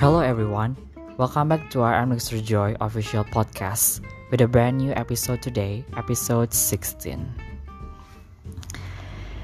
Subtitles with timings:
[0.00, 0.80] Hello everyone,
[1.20, 2.40] welcome back to our I'm.
[2.40, 4.00] Joy official podcast
[4.32, 7.20] with a brand new episode today, episode 16.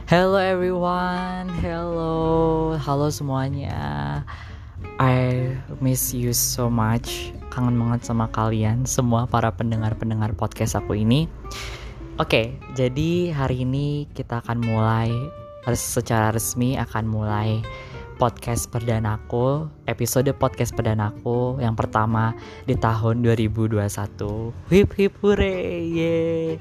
[0.09, 4.25] Hello everyone, hello, halo semuanya.
[4.97, 5.53] I
[5.85, 11.29] miss you so much, kangen banget sama kalian semua para pendengar-pendengar podcast aku ini.
[12.17, 15.13] Oke, jadi hari ini kita akan mulai
[15.77, 17.61] secara resmi akan mulai
[18.17, 22.33] podcast perdanaku, episode podcast perdanaku yang pertama
[22.65, 24.53] di tahun 2021.
[24.73, 26.57] Hip hip yeah.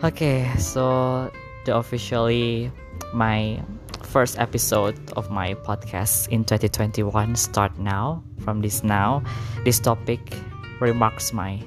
[0.00, 1.28] Oke, okay, so
[1.64, 2.68] the officially
[3.12, 3.60] my
[4.04, 8.20] first episode of my podcast in 2021 start now.
[8.44, 9.24] From this now,
[9.64, 10.20] this topic
[10.80, 11.60] remarks my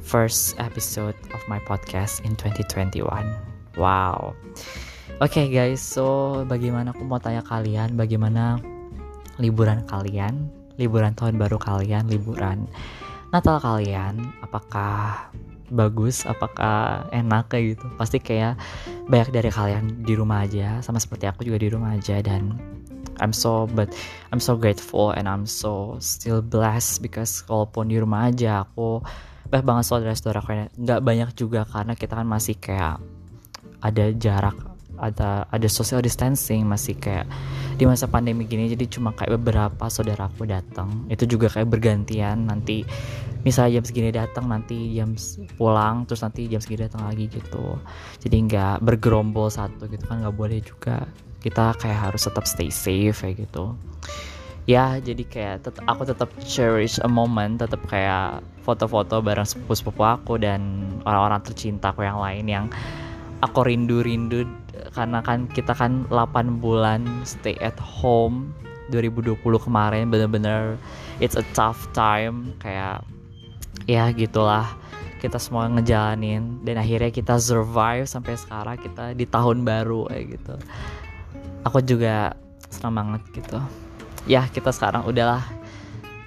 [0.00, 3.02] first episode of my podcast in 2021.
[3.76, 4.34] Wow.
[5.16, 8.60] Oke okay guys, so bagaimana aku mau tanya kalian bagaimana
[9.40, 12.68] liburan kalian, liburan tahun baru kalian, liburan
[13.32, 15.32] Natal kalian, apakah
[15.72, 17.88] bagus, apakah enak kayak gitu?
[17.96, 18.60] Pasti kayak
[19.08, 22.52] banyak dari kalian di rumah aja, sama seperti aku juga di rumah aja dan
[23.16, 23.88] I'm so but
[24.36, 29.00] I'm so grateful and I'm so still blessed because walaupun di rumah aja aku
[29.48, 33.00] banyak banget saudara-saudara nggak banyak juga karena kita kan masih kayak
[33.80, 37.28] ada jarak ada ada social distancing masih kayak
[37.76, 41.04] di masa pandemi gini jadi cuma kayak beberapa saudaraku datang.
[41.12, 42.82] Itu juga kayak bergantian nanti
[43.46, 45.14] misalnya jam segini datang nanti jam
[45.54, 47.78] pulang terus nanti jam segini datang lagi gitu.
[48.20, 51.06] Jadi nggak bergerombol satu gitu kan nggak boleh juga.
[51.40, 53.76] Kita kayak harus tetap stay safe kayak gitu.
[54.66, 60.42] Ya jadi kayak tet aku tetap cherish a moment tetap kayak foto-foto bareng sepupu-sepupu aku
[60.42, 62.66] dan orang-orang tercinta aku yang lain yang
[63.44, 64.48] aku rindu-rindu
[64.92, 68.52] karena kan kita kan 8 bulan stay at home
[68.92, 70.78] 2020 kemarin bener-bener
[71.18, 73.02] it's a tough time kayak
[73.84, 74.66] ya gitulah
[75.16, 80.54] kita semua ngejalanin dan akhirnya kita survive sampai sekarang kita di tahun baru kayak gitu.
[81.64, 82.36] Aku juga
[82.68, 83.58] senang banget gitu.
[84.28, 85.42] Ya kita sekarang udahlah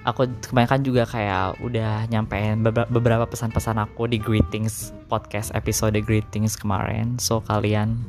[0.08, 7.20] aku kebanyakan juga kayak udah nyampein beberapa pesan-pesan aku di greetings podcast episode greetings kemarin.
[7.20, 8.00] So kalian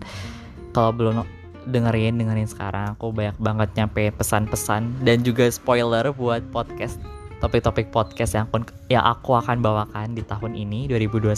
[0.72, 1.28] kalau belum
[1.68, 2.96] dengerin dengerin sekarang.
[2.98, 6.98] Aku banyak banget nyampe pesan-pesan dan juga spoiler buat podcast
[7.42, 11.34] topik-topik podcast yang pun yang aku akan bawakan di tahun ini 2021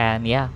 [0.00, 0.46] and ya yeah.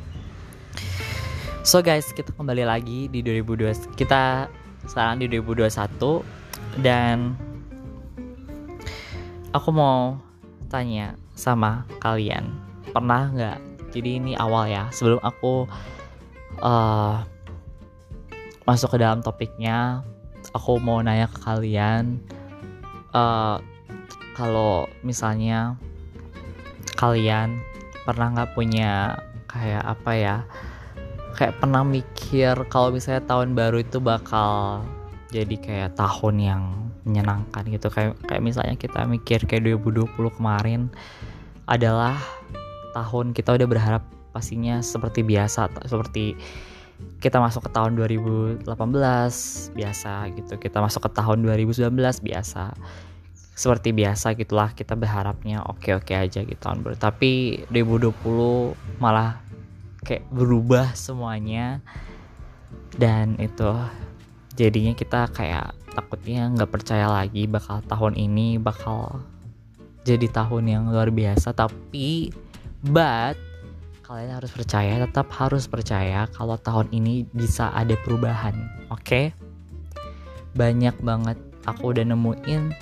[1.61, 4.49] so guys kita kembali lagi di 2020 kita
[4.89, 7.37] sekarang di 2021 dan
[9.57, 10.21] aku mau
[10.69, 12.53] tanya sama kalian.
[12.93, 13.59] Pernah nggak?
[13.97, 15.65] Jadi ini awal ya sebelum aku
[16.61, 17.25] uh,
[18.67, 20.03] masuk ke dalam topiknya
[20.51, 22.19] aku mau nanya ke kalian
[23.15, 23.63] uh,
[24.35, 25.79] kalau misalnya
[26.99, 27.63] kalian
[28.05, 30.37] pernah nggak punya kayak apa ya
[31.37, 34.83] kayak pernah mikir kalau misalnya tahun baru itu bakal
[35.31, 36.63] jadi kayak tahun yang
[37.07, 37.89] menyenangkan gitu.
[37.89, 40.91] Kayak kayak misalnya kita mikir kayak 2020 kemarin
[41.71, 42.19] adalah
[42.93, 44.03] tahun kita udah berharap
[44.35, 46.37] pastinya seperti biasa seperti
[47.21, 48.67] kita masuk ke tahun 2018
[49.73, 50.55] biasa gitu.
[50.59, 52.73] Kita masuk ke tahun 2019 biasa.
[53.57, 59.41] Seperti biasa gitulah kita berharapnya oke-oke aja gitu tahun baru tapi 2020 malah
[60.05, 61.81] kayak berubah semuanya.
[62.97, 63.77] Dan itu
[64.57, 69.25] jadinya kita kayak takutnya nggak percaya lagi bakal tahun ini bakal
[70.05, 72.29] jadi tahun yang luar biasa tapi
[72.85, 73.41] but
[74.05, 78.55] kalian harus percaya tetap harus percaya kalau tahun ini bisa ada perubahan
[78.93, 79.25] oke okay?
[80.53, 82.77] banyak banget aku udah nemuin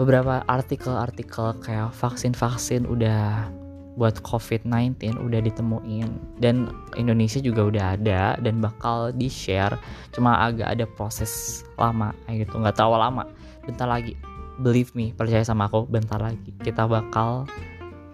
[0.00, 3.46] beberapa artikel-artikel kayak vaksin-vaksin udah
[3.94, 6.38] buat COVID-19 udah ditemuin.
[6.42, 9.74] Dan Indonesia juga udah ada dan bakal di share
[10.10, 12.58] cuma agak ada proses lama gitu.
[12.58, 13.26] Nggak tahu lama.
[13.66, 14.18] Bentar lagi.
[14.62, 16.54] Believe me percaya sama aku bentar lagi.
[16.62, 17.46] Kita bakal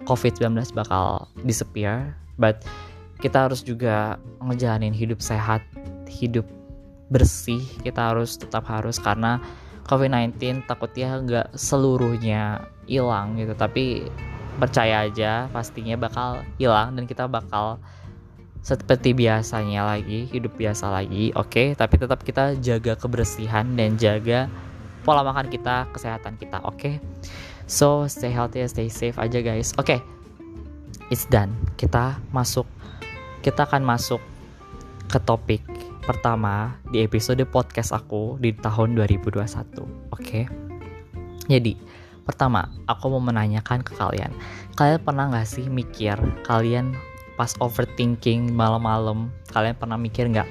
[0.09, 2.17] COVID-19 bakal disappear.
[2.41, 2.65] But
[3.21, 5.61] kita harus juga ngejalanin hidup sehat
[6.09, 6.49] hidup
[7.13, 7.61] bersih.
[7.85, 9.41] Kita harus tetap harus karena
[9.89, 13.53] COVID-19 takutnya nggak seluruhnya hilang gitu.
[13.53, 14.09] Tapi
[14.61, 17.81] percaya aja pastinya bakal hilang dan kita bakal
[18.61, 21.67] seperti biasanya lagi hidup biasa lagi oke okay?
[21.73, 24.53] tapi tetap kita jaga kebersihan dan jaga
[25.01, 26.95] pola makan kita kesehatan kita oke okay?
[27.65, 29.99] so stay healthy stay safe aja guys oke okay.
[31.09, 32.69] it's done kita masuk
[33.41, 34.21] kita akan masuk
[35.09, 35.65] ke topik
[36.05, 40.45] pertama di episode podcast aku di tahun 2021 oke okay?
[41.51, 41.75] Jadi,
[42.31, 44.31] pertama, aku mau menanyakan ke kalian.
[44.79, 46.15] Kalian pernah nggak sih mikir
[46.47, 46.95] kalian
[47.35, 50.47] pas overthinking malam-malam, kalian pernah mikir nggak?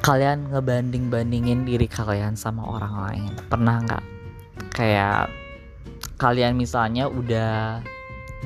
[0.00, 3.32] Kalian ngebanding-bandingin diri kalian sama orang lain.
[3.52, 4.04] Pernah nggak?
[4.72, 5.28] Kayak
[6.16, 7.84] kalian misalnya udah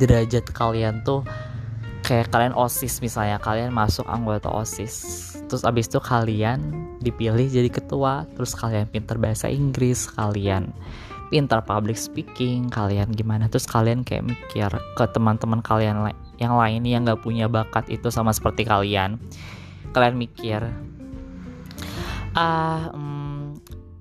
[0.02, 1.22] derajat kalian tuh
[2.02, 6.58] kayak kalian osis misalnya kalian masuk anggota osis terus abis itu kalian
[6.98, 10.74] dipilih jadi ketua terus kalian pinter bahasa Inggris kalian
[11.30, 13.46] pintar public speaking kalian gimana?
[13.46, 18.34] Terus kalian kayak mikir ke teman-teman kalian yang lain yang gak punya bakat itu sama
[18.34, 19.16] seperti kalian.
[19.94, 20.60] Kalian mikir
[22.30, 23.58] ah hmm,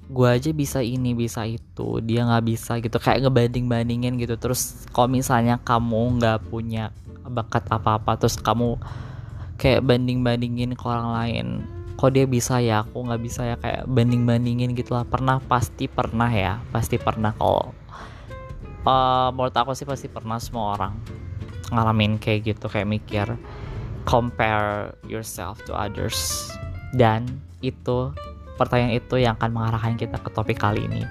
[0.10, 2.98] gue aja bisa ini bisa itu dia nggak bisa gitu.
[2.98, 4.36] Kayak ngebanding bandingin gitu.
[4.36, 6.90] Terus kalau misalnya kamu nggak punya
[7.30, 8.76] bakat apa-apa terus kamu
[9.62, 11.48] kayak banding-bandingin ke orang lain
[12.00, 12.88] kok dia bisa ya?
[12.88, 13.56] Aku nggak bisa ya?
[13.60, 15.44] Kayak banding-bandingin gitulah pernah?
[15.44, 16.64] Pasti pernah ya.
[16.72, 17.76] Pasti pernah kalau
[18.88, 20.96] uh, menurut aku sih pasti pernah semua orang
[21.76, 23.28] ngalamin kayak gitu kayak mikir
[24.08, 26.48] compare yourself to others.
[26.96, 27.28] Dan
[27.60, 28.16] itu
[28.56, 31.04] pertanyaan itu yang akan mengarahkan kita ke topik kali ini.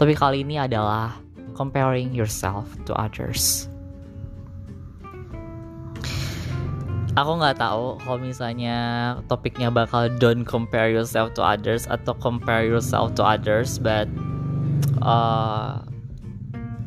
[0.00, 1.20] Topik kali ini adalah
[1.52, 3.68] comparing yourself to others
[7.20, 8.76] aku nggak tahu kalau misalnya
[9.28, 14.08] topiknya bakal don't compare yourself to others atau compare yourself to others but
[15.04, 15.80] uh,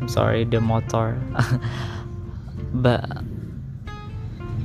[0.04, 1.16] I'm sorry the motor.
[2.74, 3.06] But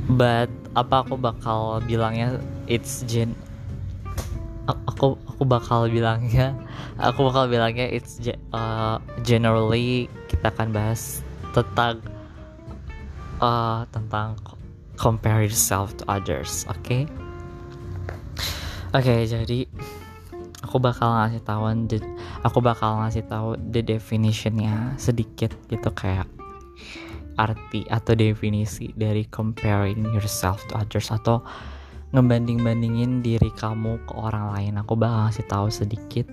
[0.08, 2.40] but apa aku bakal bilangnya?
[2.64, 3.36] It's gen
[4.66, 6.52] aku aku bakal bilangnya
[7.00, 8.20] aku bakal bilangnya it's
[8.52, 11.24] uh, generally kita akan bahas
[11.56, 12.04] tentang
[13.40, 14.36] uh, tentang
[14.98, 17.06] compare yourself to others oke okay?
[18.92, 19.70] oke okay, jadi
[20.66, 21.64] aku bakal ngasih tahu
[22.42, 26.26] aku bakal ngasih tahu the definitionnya sedikit gitu kayak
[27.38, 31.40] arti atau definisi dari comparing yourself to others atau
[32.10, 36.26] ngebanding-bandingin diri kamu ke orang lain aku bakal ngasih tahu sedikit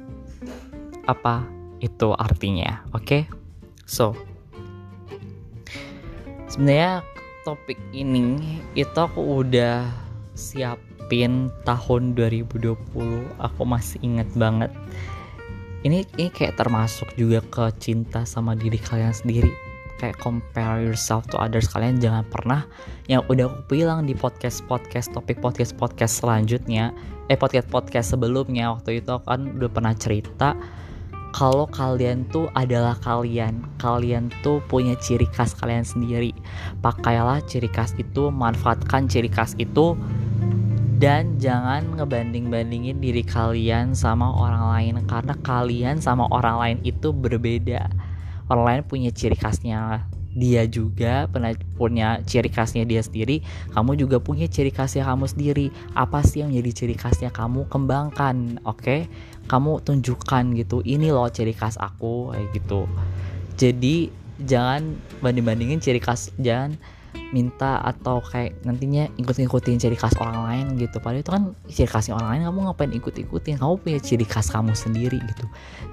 [1.05, 1.45] apa
[1.79, 3.21] itu artinya oke okay?
[3.85, 4.17] so
[6.49, 7.05] sebenarnya
[7.45, 9.85] topik ini itu aku udah
[10.33, 12.73] siapin tahun 2020
[13.37, 14.73] aku masih inget banget.
[15.85, 19.53] Ini ini kayak termasuk juga ke cinta sama diri kalian sendiri.
[20.01, 21.69] Kayak compare yourself to others.
[21.69, 22.65] Kalian jangan pernah
[23.05, 26.91] yang udah aku bilang di podcast podcast topik podcast podcast selanjutnya
[27.29, 30.57] eh podcast podcast sebelumnya waktu itu aku kan udah pernah cerita
[31.35, 33.59] kalau kalian tuh adalah kalian.
[33.75, 36.31] Kalian tuh punya ciri khas kalian sendiri.
[36.79, 39.99] Pakailah ciri khas itu manfaatkan ciri khas itu
[40.95, 47.91] dan jangan ngebanding-bandingin diri kalian sama orang lain karena kalian sama orang lain itu berbeda.
[48.47, 53.39] Orang lain punya ciri khasnya dia juga pernah punya ciri khasnya dia sendiri
[53.71, 55.67] kamu juga punya ciri khasnya kamu sendiri.
[55.95, 57.67] Apa sih yang menjadi ciri khasnya kamu?
[57.67, 58.79] Kembangkan oke?
[58.79, 59.01] okay?
[59.45, 62.89] Kamu tunjukkan gitu ini loh ciri khas aku kayak gitu.
[63.55, 64.09] Jadi
[64.41, 66.75] jangan banding bandingin ciri khas jangan
[67.31, 70.99] minta atau kayak nantinya ikut-ikutin ciri khas orang lain gitu.
[70.99, 73.55] Padahal itu kan ciri khasnya orang lain kamu ngapain ikut-ikutin?
[73.59, 75.45] Kamu punya ciri khas kamu sendiri gitu.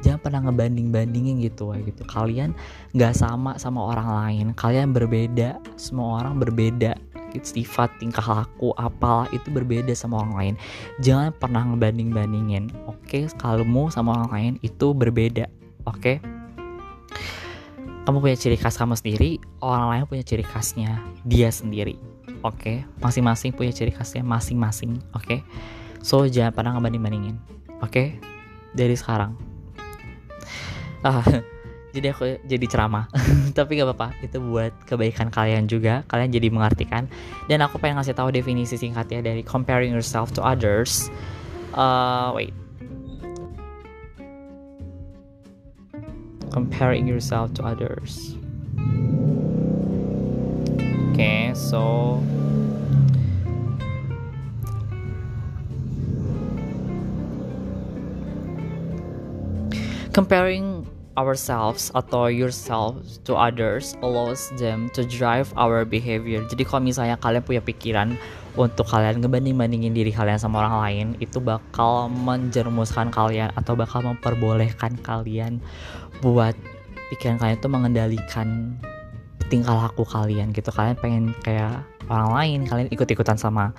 [0.02, 2.02] Jangan pernah ngebanding-bandingin gitu kayak gitu.
[2.06, 2.54] Kalian
[2.92, 6.99] nggak sama sama orang lain kalian berbeda semua orang berbeda
[7.32, 10.54] gitu, sifat tingkah laku apalah itu berbeda sama orang lain
[11.00, 13.24] jangan pernah ngebanding-bandingin oke okay?
[13.40, 15.48] kamu sama orang lain itu berbeda
[15.88, 16.16] oke okay?
[18.02, 21.94] kamu punya ciri khas kamu sendiri, orang lain punya ciri khasnya dia sendiri.
[22.42, 22.76] Oke, okay?
[22.98, 24.98] masing-masing punya ciri khasnya masing-masing.
[25.14, 25.40] Oke, okay?
[26.02, 27.38] so jangan pernah ngebanding-bandingin.
[27.78, 28.06] Oke, okay?
[28.74, 29.38] dari sekarang.
[31.06, 31.22] Ah,
[31.92, 33.06] jadi aku jadi ceramah,
[33.56, 34.16] tapi gak apa-apa.
[34.25, 36.02] Itu buat kebaikan kalian juga.
[36.08, 37.04] Kalian jadi mengartikan.
[37.46, 41.12] Dan aku pengen ngasih tahu definisi singkatnya dari comparing yourself to others.
[41.76, 42.52] Uh, wait,
[46.52, 48.37] comparing yourself to others.
[51.12, 52.20] Okay, so
[60.12, 60.72] comparing
[61.16, 66.40] ourselves atau yourself to others allows them to drive our behavior.
[66.49, 68.16] Jadi kalau misalnya kalian punya pikiran
[68.57, 74.97] untuk kalian ngebanding-bandingin diri kalian sama orang lain, itu bakal menjermuskan kalian atau bakal memperbolehkan
[75.00, 75.61] kalian
[76.21, 76.57] buat
[77.12, 78.76] pikiran kalian tuh mengendalikan
[79.49, 80.73] tingkah laku kalian gitu.
[80.73, 83.73] Kalian pengen kayak orang lain, kalian ikut-ikutan sama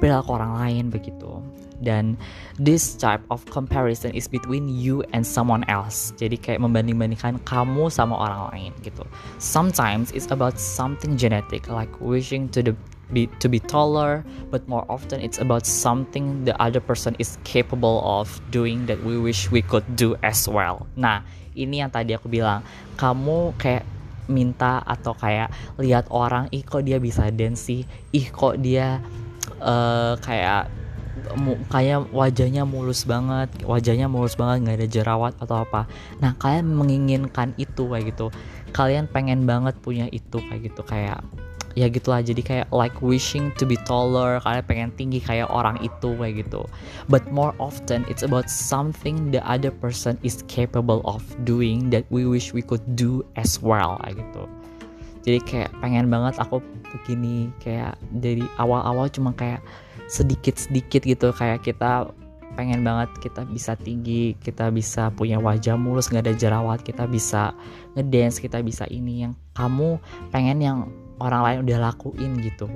[0.00, 1.44] perilaku orang lain begitu.
[1.80, 2.16] Dan
[2.60, 6.12] this type of comparison is between you and someone else.
[6.20, 9.02] Jadi kayak membanding-bandingkan kamu sama orang lain gitu.
[9.40, 12.74] Sometimes it's about something genetic like wishing to the
[13.10, 14.22] be to be taller
[14.54, 19.18] but more often it's about something the other person is capable of doing that we
[19.18, 20.86] wish we could do as well.
[20.94, 21.26] Nah
[21.58, 22.62] ini yang tadi aku bilang.
[22.94, 23.88] Kamu kayak
[24.30, 27.82] minta atau kayak lihat orang ih kok dia bisa dance sih?
[28.14, 29.02] Ih kok dia
[29.58, 30.70] uh, kayak
[31.70, 35.86] kayak wajahnya mulus banget wajahnya mulus banget nggak ada jerawat atau apa.
[36.18, 38.28] Nah kalian menginginkan itu kayak gitu.
[38.70, 40.82] Kalian pengen banget punya itu kayak gitu.
[40.86, 41.22] Kayak
[41.78, 42.22] ya gitulah.
[42.22, 44.42] Jadi kayak like wishing to be taller.
[44.42, 46.66] Kalian pengen tinggi kayak orang itu kayak gitu.
[47.06, 52.26] But more often it's about something the other person is capable of doing that we
[52.26, 54.44] wish we could do as well kayak gitu.
[55.20, 57.52] Jadi kayak pengen banget aku begini.
[57.60, 59.60] Kayak dari awal-awal cuma kayak
[60.10, 61.30] sedikit-sedikit gitu.
[61.30, 62.10] Kayak kita
[62.58, 67.54] pengen banget kita bisa tinggi kita bisa punya wajah mulus nggak ada jerawat kita bisa
[67.94, 69.30] ngedance kita bisa ini.
[69.30, 70.02] Yang kamu
[70.34, 70.78] pengen yang
[71.22, 72.66] orang lain udah lakuin gitu.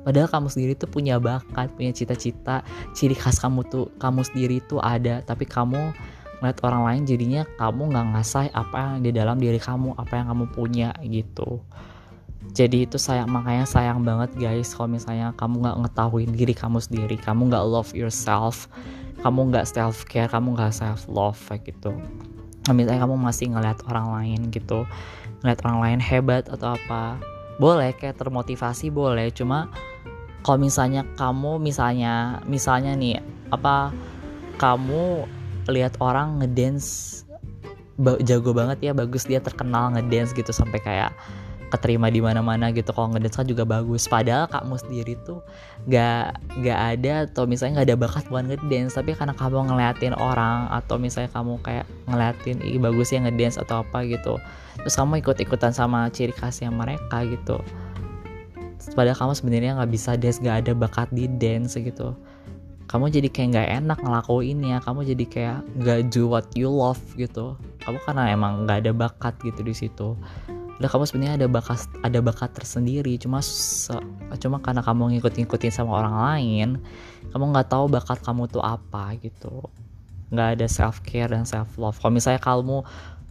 [0.00, 2.66] Padahal kamu sendiri tuh punya bakat punya cita-cita.
[2.96, 5.22] Ciri khas kamu tuh kamu sendiri tuh ada.
[5.22, 5.92] Tapi kamu
[6.40, 10.26] ngeliat orang lain jadinya kamu nggak ngasah apa yang di dalam diri kamu apa yang
[10.32, 11.60] kamu punya gitu
[12.50, 17.16] jadi itu sayang makanya sayang banget guys kalau misalnya kamu nggak ngetahuin diri kamu sendiri
[17.18, 18.66] kamu nggak love yourself
[19.20, 21.92] kamu nggak self care kamu nggak self love kayak gitu.
[22.68, 24.88] Nah, misalnya kamu masih ngeliat orang lain gitu
[25.40, 27.16] ngeliat orang lain hebat atau apa
[27.60, 29.28] boleh kayak termotivasi boleh.
[29.32, 29.68] Cuma
[30.40, 33.20] kalau misalnya kamu misalnya misalnya nih
[33.52, 33.92] apa
[34.56, 35.28] kamu
[35.68, 37.20] lihat orang ngedance
[38.24, 41.12] jago banget ya bagus dia terkenal ngedance gitu sampai kayak
[41.70, 42.90] keterima di mana-mana gitu.
[42.90, 44.10] Kalau ngedance kan juga bagus.
[44.10, 45.40] Padahal kamu sendiri tuh
[45.86, 48.98] gak gak ada atau misalnya gak ada bakat buat ngedance.
[48.98, 53.86] Tapi karena kamu ngeliatin orang atau misalnya kamu kayak ngeliatin ih bagus ya ngedance atau
[53.86, 54.42] apa gitu
[54.80, 57.60] terus kamu ikut-ikutan sama ciri khasnya mereka gitu
[58.96, 62.16] padahal kamu sebenarnya nggak bisa dance gak ada bakat di dance gitu.
[62.90, 66.98] Kamu jadi kayak nggak enak ngelakuin ya kamu jadi kayak nggak do what you love
[67.14, 67.54] gitu.
[67.86, 70.18] Kamu karena emang nggak ada bakat gitu di situ
[70.80, 73.20] udah kamu sebenarnya ada bakat ada bakat tersendiri.
[73.20, 73.44] Cuma
[74.40, 76.68] cuma karena kamu ngikut-ngikutin sama orang lain
[77.30, 79.68] kamu nggak tahu bakat kamu tuh apa gitu.
[80.32, 82.82] Nggak ada self care dan self love kalau misalnya kamu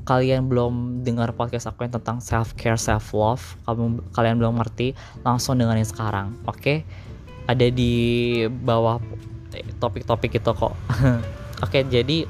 [0.07, 4.95] kalian belum dengar podcast aku yang tentang self care self love kamu kalian belum ngerti
[5.25, 6.61] langsung dengerin sekarang oke?
[6.61, 6.85] Okay?
[7.49, 7.93] ada di
[8.45, 9.01] bawah
[9.81, 10.73] topik-topik itu kok.
[11.65, 12.29] Oke okay, jadi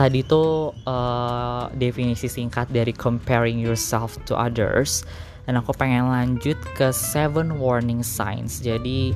[0.00, 5.04] tadi tuh uh, definisi singkat dari comparing yourself to others.
[5.44, 8.64] Dan aku pengen lanjut ke seven warning signs.
[8.64, 9.12] Jadi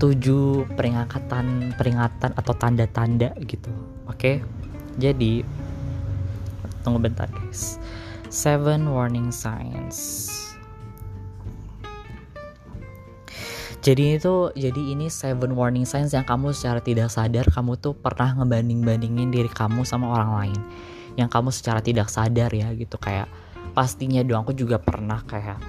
[0.00, 3.68] tujuh peringatan peringatan atau tanda-tanda gitu.
[4.08, 4.16] Oke?
[4.16, 4.36] Okay?
[4.96, 5.44] jadi
[6.80, 7.76] tunggu bentar guys.
[8.32, 10.45] Seven warning signs
[13.84, 18.32] jadi itu jadi ini seven warning signs yang kamu secara tidak sadar kamu tuh pernah
[18.32, 20.60] ngebanding bandingin diri kamu sama orang lain.
[21.16, 22.96] Yang kamu secara tidak sadar ya gitu.
[22.96, 23.28] Kayak
[23.76, 25.60] pastinya dong aku juga pernah kayak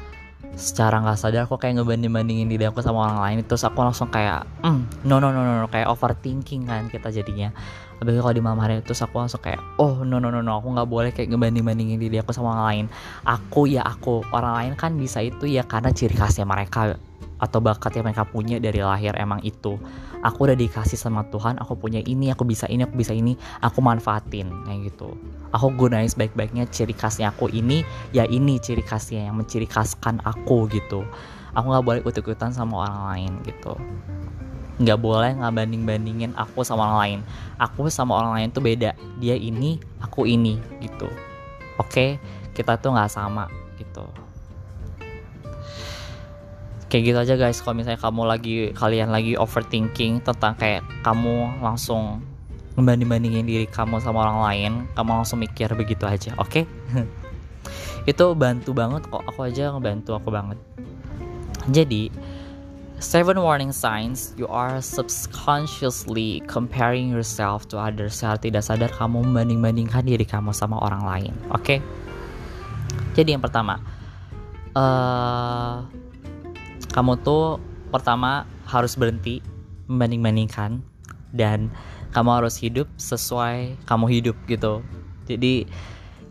[0.58, 3.38] secara nggak sadar aku kayak ngebanding bandingin diri aku sama orang lain.
[3.44, 5.68] Terus aku langsung kayak mm, no, no no no no.
[5.68, 7.52] Kayak overthinking kan kita jadinya.
[7.98, 10.70] Apalagi kalau di malam hari terus aku langsung kayak oh no no no no aku
[10.74, 12.86] nggak boleh kayak ngebanding bandingin diri aku sama orang lain.
[13.28, 16.98] Aku ya aku orang lain kan bisa itu ya karena ciri khasnya mereka
[17.38, 19.78] atau bakat yang mereka punya dari lahir emang itu.
[20.26, 23.80] Aku udah dikasih sama Tuhan aku punya ini aku bisa ini aku bisa ini aku
[23.82, 25.14] manfaatin kayak gitu.
[25.54, 30.66] Aku gunain sebaik-baiknya ciri khasnya aku ini ya ini ciri khasnya yang menciri khaskan aku
[30.74, 31.06] gitu.
[31.54, 33.74] Aku nggak boleh ikut-ikutan sama orang lain gitu.
[34.78, 37.20] Nggak boleh nggak banding bandingin aku sama orang lain.
[37.62, 38.98] Aku sama orang lain tuh beda.
[39.22, 41.10] Dia ini aku ini gitu.
[41.78, 42.18] Oke?
[42.58, 43.46] Kita tuh nggak sama
[43.78, 44.27] gitu
[46.88, 52.24] kayak gitu aja guys kalau misalnya kamu lagi kalian lagi overthinking tentang kayak kamu langsung
[52.80, 56.64] membanding bandingin diri kamu sama orang lain kamu langsung mikir begitu aja oke okay?
[58.12, 60.56] itu bantu banget kok aku aja ngebantu aku banget
[61.68, 62.08] jadi
[63.04, 69.60] seven warning signs you are subconsciously comparing yourself to others secara tidak sadar kamu membanding
[69.60, 71.80] bandingkan diri kamu sama orang lain oke okay?
[73.12, 73.84] jadi yang pertama
[74.72, 75.84] uh,
[76.98, 77.62] kamu tuh
[77.94, 79.46] pertama harus berhenti
[79.86, 80.82] membanding-bandingkan
[81.30, 81.70] dan
[82.10, 84.82] kamu harus hidup sesuai kamu hidup gitu.
[85.30, 85.70] Jadi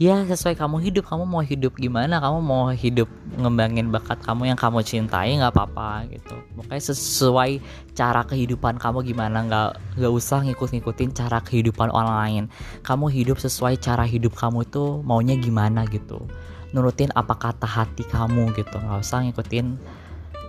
[0.03, 2.19] ya sesuai kamu hidup kamu mau hidup gimana?
[2.19, 3.07] Kamu mau hidup
[3.39, 6.35] ngembangin bakat kamu yang kamu cintai nggak apa-apa gitu.
[6.59, 7.63] Pokoknya sesuai
[7.95, 9.71] cara kehidupan kamu gimana nggak
[10.03, 12.45] nggak usah ngikut-ngikutin cara kehidupan orang lain.
[12.83, 16.27] Kamu hidup sesuai cara hidup kamu itu maunya gimana gitu.
[16.75, 19.79] Nurutin apa kata hati kamu gitu nggak usah ngikutin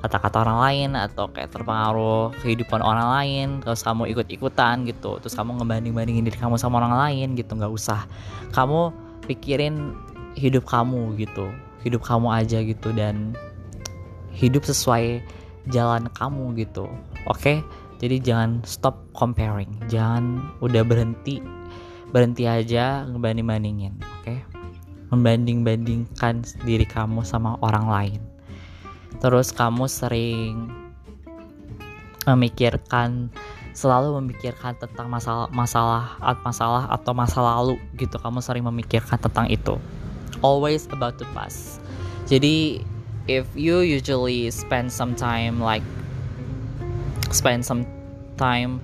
[0.04, 5.58] kata-kata orang lain atau kayak terpengaruh kehidupan orang lain terus kamu ikut-ikutan gitu terus kamu
[5.62, 7.58] ngebanding-bandingin diri kamu sama orang lain gitu.
[7.58, 8.06] Nggak usah.
[8.54, 8.94] Kamu
[9.26, 9.98] pikirin
[10.38, 11.50] hidup kamu gitu
[11.82, 13.34] hidup kamu aja gitu dan
[14.36, 15.24] hidup sesuai
[15.74, 16.86] jalan kamu gitu.
[17.26, 17.64] Oke?
[17.98, 19.74] Jadi jangan stop comparing.
[19.90, 21.42] Jangan udah berhenti
[22.08, 24.24] berhenti aja ngebanding bandingin oke?
[24.24, 24.40] Okay?
[25.12, 28.22] membanding bandingkan diri kamu sama orang lain
[29.18, 30.70] terus kamu sering
[32.28, 33.32] memikirkan
[33.78, 38.18] selalu memikirkan tentang masalah masalah masalah atau masa lalu gitu.
[38.18, 39.78] Kamu sering memikirkan tentang itu.
[40.42, 41.78] Always about the past.
[42.26, 42.82] Jadi
[43.30, 45.86] if you usually spend some time like
[47.30, 47.86] spend some
[48.40, 48.82] time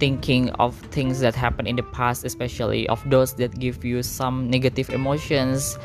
[0.00, 4.48] thinking of things that happened in the past especially of those that give you some
[4.48, 5.76] negative emotions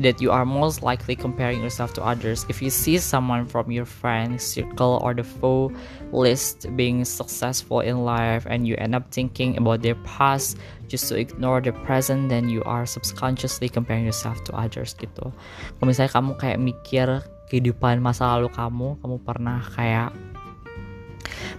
[0.00, 2.46] that you are most likely comparing yourself to others.
[2.48, 5.70] If you see someone from your friend circle or the foe
[6.12, 10.56] list being successful in life and you end up thinking about their past
[10.88, 15.28] just to ignore the present, then you are subconsciously comparing yourself to others gitu.
[15.78, 17.06] Kalau misalnya kamu kayak mikir
[17.52, 20.10] kehidupan masa lalu kamu, kamu pernah kayak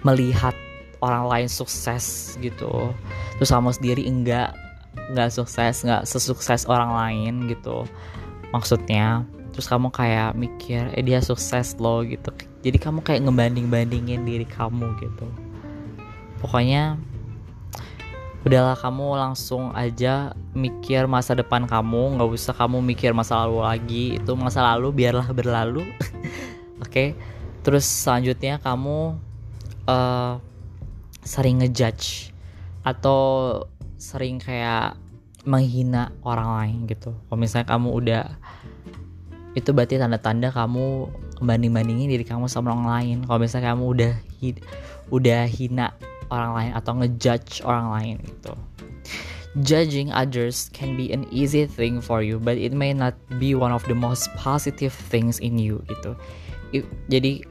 [0.01, 0.57] melihat
[1.05, 2.91] orang lain sukses gitu,
[3.37, 4.57] terus kamu sendiri enggak
[4.93, 7.83] nggak sukses nggak sesukses orang lain gitu
[8.53, 12.31] maksudnya terus kamu kayak mikir eh dia sukses loh gitu.
[12.63, 15.27] Jadi kamu kayak ngebanding bandingin diri kamu gitu.
[16.39, 16.95] Pokoknya
[18.43, 24.05] udahlah kamu langsung aja mikir masa depan kamu nggak usah kamu mikir masa lalu lagi.
[24.21, 25.83] Itu masa lalu biarlah berlalu.
[26.83, 26.87] Oke?
[26.87, 27.09] Okay?
[27.63, 29.15] terus selanjutnya kamu
[29.87, 30.35] uh,
[31.23, 32.35] sering ngejudge
[32.83, 33.63] atau
[33.95, 34.99] sering kayak
[35.43, 37.11] menghina orang lain gitu.
[37.11, 38.23] Kalau misalnya kamu udah
[39.53, 41.11] itu berarti tanda-tanda kamu
[41.43, 43.17] banding-bandingin diri kamu sama orang lain.
[43.27, 44.13] Kalau misalnya kamu udah
[45.13, 45.93] udah hina
[46.33, 48.53] orang lain atau ngejudge orang lain gitu.
[49.61, 53.69] Judging others can be an easy thing for you but it may not be one
[53.69, 56.17] of the most positive things in you gitu.
[57.11, 57.45] Jadi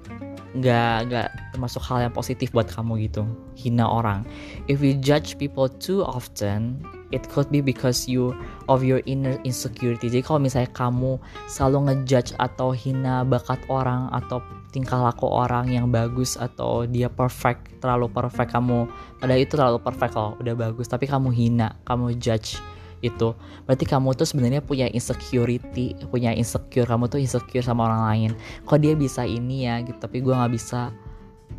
[0.53, 3.23] nggak nggak termasuk hal yang positif buat kamu gitu
[3.55, 4.27] hina orang.
[4.67, 8.35] If you judge people too often it could be because you
[8.67, 10.09] of your inner insecurity.
[10.09, 14.41] Jadi kalau misalnya kamu selalu ngejudge atau hina bakat orang atau
[14.73, 18.89] tingkah laku orang yang bagus atau dia perfect terlalu perfect kamu
[19.21, 20.89] padahal itu terlalu perfect loh udah bagus.
[20.89, 22.59] Tapi kamu hina kamu judge
[23.03, 23.35] itu.
[23.67, 26.89] Berarti kamu tuh sebenarnya punya insecurity punya insecure.
[26.89, 28.31] Kamu tuh insecure sama orang lain.
[28.65, 29.99] Kok dia bisa ini ya gitu.
[30.01, 30.95] Tapi gue nggak bisa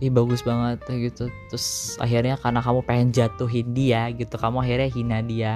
[0.01, 1.29] ih bagus banget gitu.
[1.51, 5.53] Terus akhirnya karena kamu pengen jatuhin dia gitu kamu akhirnya hina dia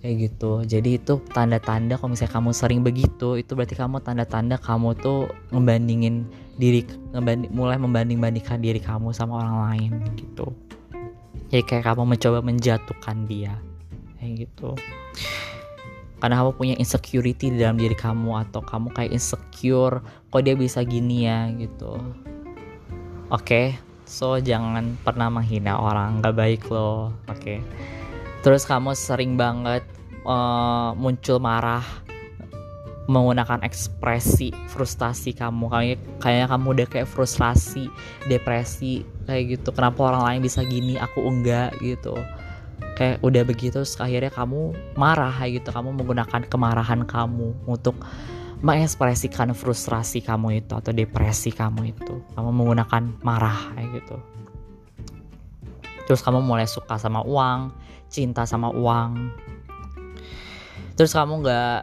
[0.00, 0.64] kayak gitu.
[0.64, 6.24] Jadi itu tanda-tanda kalau misalnya kamu sering begitu itu berarti kamu tanda-tanda kamu tuh ngebandingin
[6.56, 10.52] diri ngebanding, mulai membanding-bandingkan diri kamu sama orang lain gitu.
[11.52, 13.54] Jadi kayak kamu mencoba menjatuhkan dia
[14.20, 14.76] kayak gitu.
[16.20, 20.84] Karena kamu punya insecurity di dalam diri kamu atau kamu kayak insecure kok dia bisa
[20.84, 21.48] gini ya?
[21.56, 21.96] gitu
[23.30, 23.66] oke okay?
[24.04, 27.58] so jangan pernah menghina orang nggak baik loh oke okay?
[28.42, 29.86] terus kamu sering banget
[30.26, 31.82] uh, muncul marah
[33.10, 37.90] menggunakan ekspresi frustasi kamu kayak kayaknya kamu udah kayak frustrasi
[38.30, 42.14] depresi kayak gitu kenapa orang lain bisa gini aku enggak gitu
[42.94, 47.98] kayak udah begitu akhirnya kamu marah kayak gitu kamu menggunakan kemarahan kamu untuk
[48.60, 52.20] mengekspresikan frustrasi kamu itu atau depresi kamu itu.
[52.36, 54.16] Kamu menggunakan marah kayak gitu.
[56.04, 57.72] Terus kamu mulai suka sama uang
[58.10, 59.30] cinta sama uang.
[60.98, 61.78] Terus kamu nggak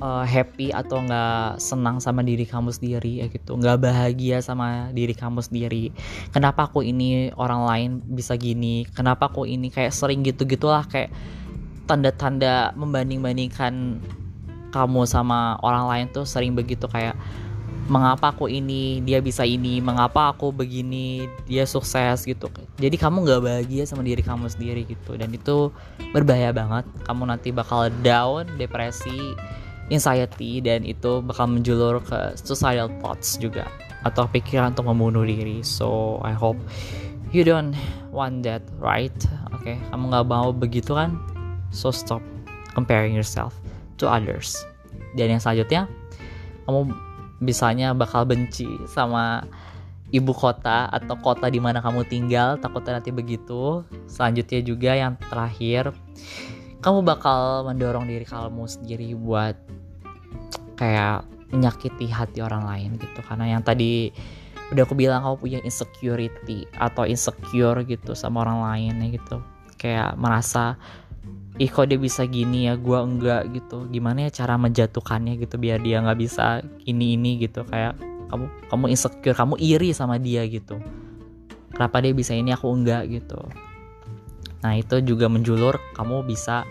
[0.00, 3.58] uh, happy atau nggak senang sama diri kamu sendiri ya gitu.
[3.58, 5.92] Nggak bahagia sama diri kamu sendiri.
[6.30, 8.88] Kenapa aku ini orang lain bisa gini?
[8.94, 11.12] Kenapa aku ini kayak sering gitu gitulah kayak
[11.84, 14.00] tanda-tanda membanding-bandingkan
[14.72, 17.14] kamu sama orang lain tuh sering begitu kayak
[17.92, 19.04] mengapa aku ini?
[19.04, 19.82] Dia bisa ini.
[19.82, 21.26] Mengapa aku begini?
[21.44, 22.48] Dia sukses gitu.
[22.78, 25.18] Jadi kamu nggak bahagia sama diri kamu sendiri gitu.
[25.18, 25.68] Dan itu
[26.16, 26.86] berbahaya banget.
[27.04, 29.34] Kamu nanti bakal down depresi
[29.92, 33.68] anxiety dan itu bakal menjulur ke suicidal thoughts juga
[34.08, 35.60] atau pikiran untuk membunuh diri.
[35.60, 36.56] So I hope
[37.34, 37.76] you don't
[38.08, 39.14] want that right?
[39.52, 39.76] Oke okay?
[39.92, 41.18] kamu nggak mau begitu kan?
[41.74, 42.24] So stop
[42.72, 43.61] comparing yourself
[43.98, 44.62] to others.
[45.16, 45.88] Dan yang selanjutnya
[46.68, 46.92] kamu
[47.42, 49.42] bisanya bakal benci sama
[50.12, 53.82] ibu kota atau kota di mana kamu tinggal takutnya nanti begitu.
[54.06, 55.90] Selanjutnya juga yang terakhir
[56.84, 59.56] kamu bakal mendorong diri kamu sendiri buat
[60.76, 61.24] kayak
[61.54, 63.20] menyakiti hati orang lain gitu.
[63.24, 64.12] Karena yang tadi
[64.72, 69.40] udah aku bilang kamu punya insecurity atau insecure gitu sama orang lain gitu.
[69.80, 70.76] Kayak merasa
[71.60, 72.78] ih kok dia bisa gini ya?
[72.80, 73.84] Gue enggak gitu.
[73.92, 75.36] Gimana ya cara menjatuhkannya?
[75.40, 77.64] gitu biar dia nggak bisa ini ini gitu.
[77.68, 77.98] Kayak
[78.32, 80.80] kamu kamu insecure kamu iri sama dia gitu.
[81.72, 83.40] Kenapa dia bisa ini aku enggak gitu.
[84.62, 86.64] Nah itu juga menjulur kamu bisa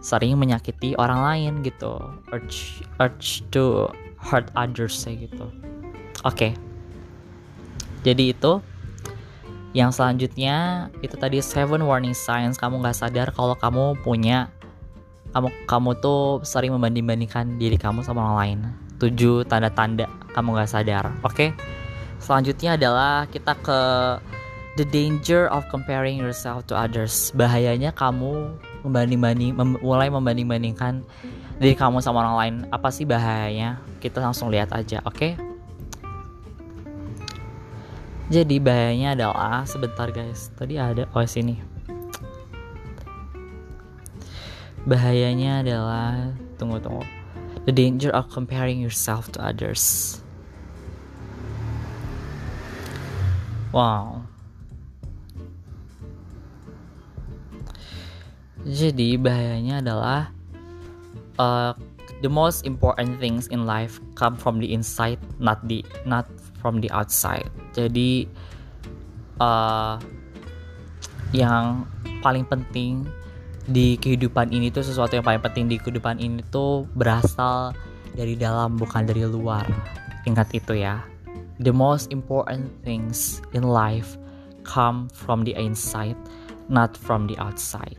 [0.00, 2.00] sering menyakiti orang lain gitu.
[2.32, 3.86] Urge urge to
[4.18, 5.46] hurt others ya gitu.
[6.26, 6.52] Oke.
[6.52, 6.52] Okay.
[8.00, 8.64] jadi itu
[9.70, 12.58] yang selanjutnya itu tadi seven warning signs.
[12.58, 14.50] Kamu nggak sadar kalau kamu punya
[15.30, 18.58] kamu kamu tuh sering membanding-bandingkan diri kamu sama orang lain.
[18.98, 21.34] Tujuh tanda-tanda kamu nggak sadar oke?
[21.34, 21.50] Okay?
[22.20, 23.80] selanjutnya adalah kita ke
[24.76, 27.32] the danger of comparing yourself to others.
[27.34, 28.54] Bahayanya kamu
[28.86, 31.02] membanding-banding mem mulai membanding-bandingkan
[31.58, 32.54] diri kamu sama orang lain.
[32.70, 33.80] Apa sih bahayanya?
[33.98, 35.16] Kita langsung lihat aja oke?
[35.16, 35.32] okay?
[38.30, 40.54] Jadi bahayanya adalah sebentar guys.
[40.54, 41.58] Tadi ada oh sini.
[44.86, 47.02] Bahayanya adalah tunggu tunggu.
[47.66, 50.22] The danger of comparing yourself to others.
[53.74, 54.22] Wow.
[58.62, 60.30] Jadi bahayanya adalah
[61.34, 61.74] uh,
[62.22, 66.92] the most important things in life come from the inside, not the not from the
[66.92, 67.48] outside.
[67.72, 68.28] Jadi
[69.40, 69.96] uh,
[71.32, 71.88] yang
[72.20, 73.08] paling penting
[73.70, 77.72] di kehidupan ini tuh sesuatu yang paling penting di kehidupan ini tuh berasal
[78.14, 79.64] dari dalam bukan dari luar.
[80.28, 81.00] Ingat itu ya.
[81.60, 84.16] The most important things in life
[84.64, 86.16] come from the inside,
[86.72, 87.96] not from the outside.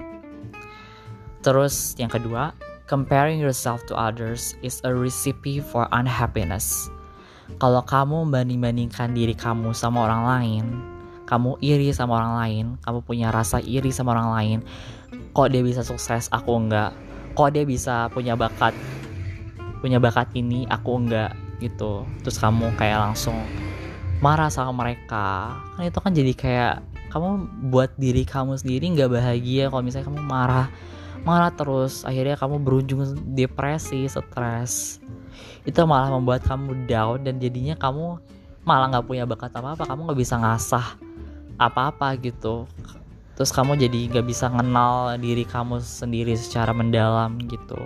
[1.41, 2.54] Terus yang kedua,
[2.89, 6.89] comparing yourself to others is a recipe for unhappiness
[7.58, 10.66] kalau kamu membanding-bandingkan diri kamu sama orang lain,
[11.28, 14.58] kamu iri sama orang lain, kamu punya rasa iri sama orang lain,
[15.32, 16.92] kok dia bisa sukses, aku enggak.
[17.32, 18.76] Kok dia bisa punya bakat,
[19.80, 21.32] punya bakat ini, aku enggak
[21.64, 22.04] gitu.
[22.24, 23.36] Terus kamu kayak langsung
[24.20, 25.56] marah sama mereka.
[25.80, 26.76] Kan itu kan jadi kayak
[27.12, 27.30] kamu
[27.68, 30.68] buat diri kamu sendiri nggak bahagia kalau misalnya kamu marah
[31.28, 33.04] marah terus akhirnya kamu berujung
[33.36, 35.04] depresi stres
[35.63, 38.17] itu malah membuat kamu down dan jadinya kamu
[38.62, 40.88] malah nggak punya bakat apa apa kamu nggak bisa ngasah
[41.58, 42.65] apa apa gitu.
[43.38, 47.78] Terus kamu jadi nggak bisa kenal diri kamu sendiri secara mendalam gitu.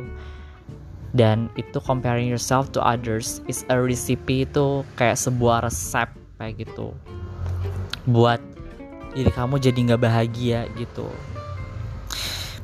[1.16, 6.92] Dan itu comparing yourself to others is a recipe itu kayak sebuah resep kayak gitu.
[8.08, 8.44] Buat
[9.16, 11.08] diri kamu jadi nggak bahagia gitu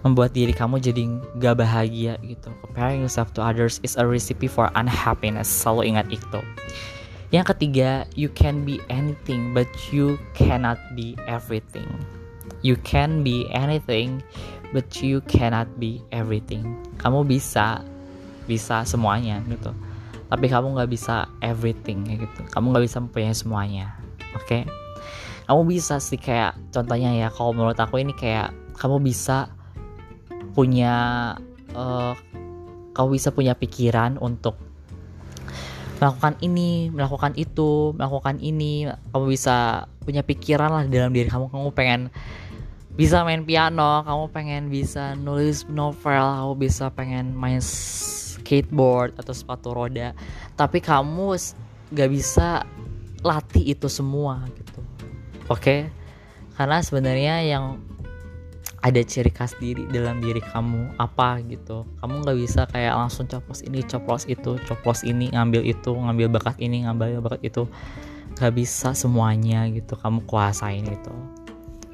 [0.01, 1.03] membuat diri kamu jadi
[1.37, 2.49] gak bahagia gitu.
[2.65, 5.49] Comparing yourself to others is a recipe for unhappiness.
[5.49, 6.41] Selalu ingat itu.
[7.31, 11.87] Yang ketiga, you can be anything but you cannot be everything.
[12.61, 14.19] You can be anything
[14.75, 16.75] but you cannot be everything.
[16.99, 17.81] Kamu bisa
[18.49, 19.71] bisa semuanya gitu.
[20.27, 22.41] Tapi kamu nggak bisa everything gitu.
[22.51, 23.95] Kamu nggak bisa mempunyai semuanya.
[24.35, 24.45] Oke?
[24.45, 24.63] Okay?
[25.47, 29.51] Kamu bisa sih kayak contohnya ya kalau menurut aku ini kayak kamu bisa
[30.51, 30.95] punya
[31.75, 32.13] uh,
[32.91, 34.59] kau bisa punya pikiran untuk
[36.01, 41.69] melakukan ini, melakukan itu, melakukan ini, kamu bisa punya pikiran lah dalam diri kamu, kamu
[41.77, 42.01] pengen
[42.97, 49.77] bisa main piano, kamu pengen bisa nulis novel, kamu bisa pengen main skateboard atau sepatu
[49.77, 50.17] roda,
[50.57, 51.37] tapi kamu
[51.93, 52.65] gak bisa
[53.21, 54.81] latih itu semua gitu,
[55.53, 55.61] oke?
[55.61, 55.79] Okay?
[56.57, 57.77] Karena sebenarnya yang
[58.81, 61.85] ada ciri khas diri dalam diri kamu apa gitu.
[62.01, 66.57] Kamu nggak bisa kayak langsung coplos ini coplos itu coplos ini ngambil itu ngambil bakat
[66.57, 67.69] ini ngambil bakat itu.
[68.37, 71.13] Nggak bisa semuanya gitu kamu kuasain itu.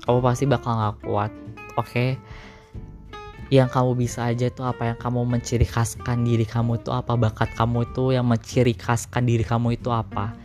[0.08, 1.32] Kamu pasti bakal nggak kuat
[1.76, 1.88] oke?
[1.92, 2.10] Okay?
[3.48, 4.92] yang kamu bisa aja tuh apa?
[4.92, 7.16] Yang kamu menciri khaskan diri kamu itu apa?
[7.16, 10.36] Bakat kamu itu yang menciri khaskan diri kamu itu apa?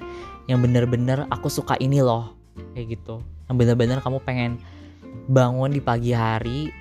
[0.46, 2.38] Yang bener-bener aku suka ini loh.
[2.74, 3.26] Kayak gitu.
[3.50, 4.62] Yang bener-bener kamu pengen
[5.30, 6.72] bangun di pagi hari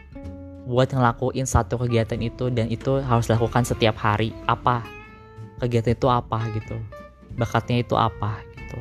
[0.65, 4.31] buat ngelakuin satu kegiatan itu dan itu harus dilakukan setiap hari.
[4.45, 4.85] Apa?
[5.59, 6.77] Kegiatan itu apa gitu?
[7.37, 8.79] Bakatnya itu apa gitu?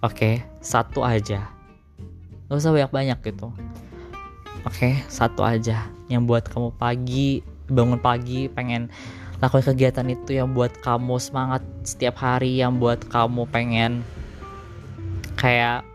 [0.00, 1.52] Oke satu aja.
[2.48, 3.52] Gak usah banyak banyak gitu.
[4.66, 8.90] Oke satu aja yang buat kamu pagi bangun pagi pengen
[9.40, 14.04] lakuin kegiatan itu yang buat kamu semangat setiap hari yang buat kamu pengen
[15.38, 15.86] kayak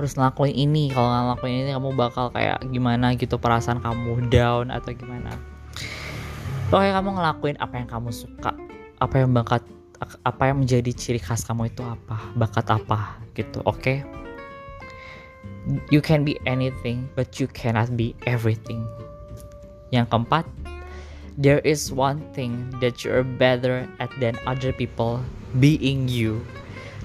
[0.00, 4.72] harus ngelakuin ini kalau nggak ngelakuin ini kamu bakal kayak gimana gitu perasaan kamu down
[4.72, 5.36] atau gimana.
[6.72, 8.56] Pokoknya kamu ngelakuin apa yang kamu suka
[8.96, 9.60] apa yang bakat
[10.24, 13.76] apa yang menjadi ciri khas kamu itu apa bakat apa gitu oke?
[13.76, 14.00] Okay?
[15.90, 18.86] you can be anything but you cannot be everything.
[19.92, 20.44] Yang keempat
[21.36, 25.20] there is one thing that you are better at than other people
[25.58, 26.40] being you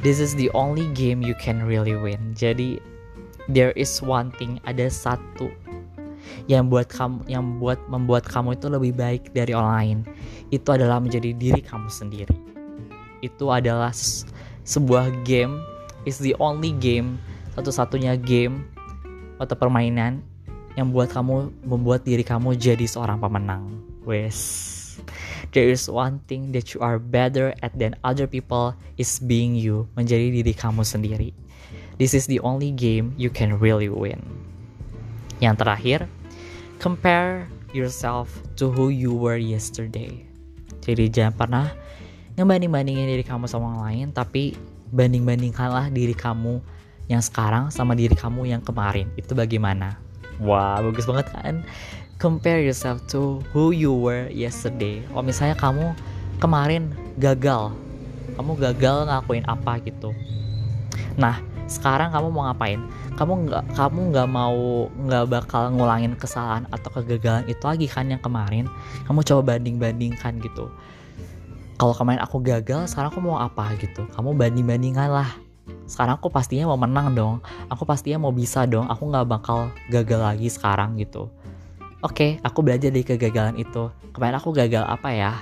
[0.01, 2.33] this is the only game you can really win.
[2.35, 2.81] Jadi
[3.47, 5.53] there is one thing ada satu
[6.49, 9.97] yang buat kamu yang buat membuat kamu itu lebih baik dari orang lain.
[10.49, 12.35] Itu adalah menjadi diri kamu sendiri.
[13.21, 13.93] Itu adalah
[14.65, 15.61] sebuah game.
[16.05, 17.17] Is the only game
[17.57, 18.69] satu-satunya game
[19.41, 20.21] atau permainan
[20.77, 23.81] yang buat kamu membuat diri kamu jadi seorang pemenang.
[24.05, 24.74] Wes
[25.51, 29.87] there is one thing that you are better at than other people is being you
[29.95, 31.31] menjadi diri kamu sendiri.
[31.95, 34.19] This is the only game you can really win.
[35.39, 35.99] Yang terakhir
[36.83, 40.23] compare yourself to who you were yesterday.
[40.83, 41.67] Jadi jangan pernah
[42.35, 44.55] ngebanding-bandingin diri kamu sama orang lain tapi
[44.91, 46.59] banding-bandingkanlah diri kamu
[47.07, 49.07] yang sekarang sama diri kamu yang kemarin.
[49.15, 49.99] Itu bagaimana?
[50.43, 51.63] Wah bagus banget kan
[52.15, 55.03] compare yourself to who you were yesterday.
[55.11, 55.85] Kalau misalnya kamu
[56.39, 57.75] kemarin gagal.
[58.35, 60.11] Kamu gagal ngakuin apa gitu.
[61.19, 62.79] Nah sekarang kamu mau ngapain?
[63.15, 68.19] Kamu nggak kamu nggak mau nggak bakal ngulangin kesalahan atau kegagalan itu lagi kan yang
[68.19, 68.67] kemarin?
[69.07, 70.71] Kamu coba banding bandingkan gitu.
[71.75, 74.07] Kalau kemarin aku gagal sekarang aku mau apa gitu?
[74.15, 75.31] Kamu banding bandingkan lah.
[75.87, 77.35] Sekarang aku pastinya mau menang dong.
[77.67, 78.87] Aku pastinya mau bisa dong.
[78.87, 81.31] Aku nggak bakal gagal lagi sekarang gitu
[82.05, 83.89] oke aku belajar dari kegagalan itu.
[84.13, 85.33] Kemarin aku gagal apa ya?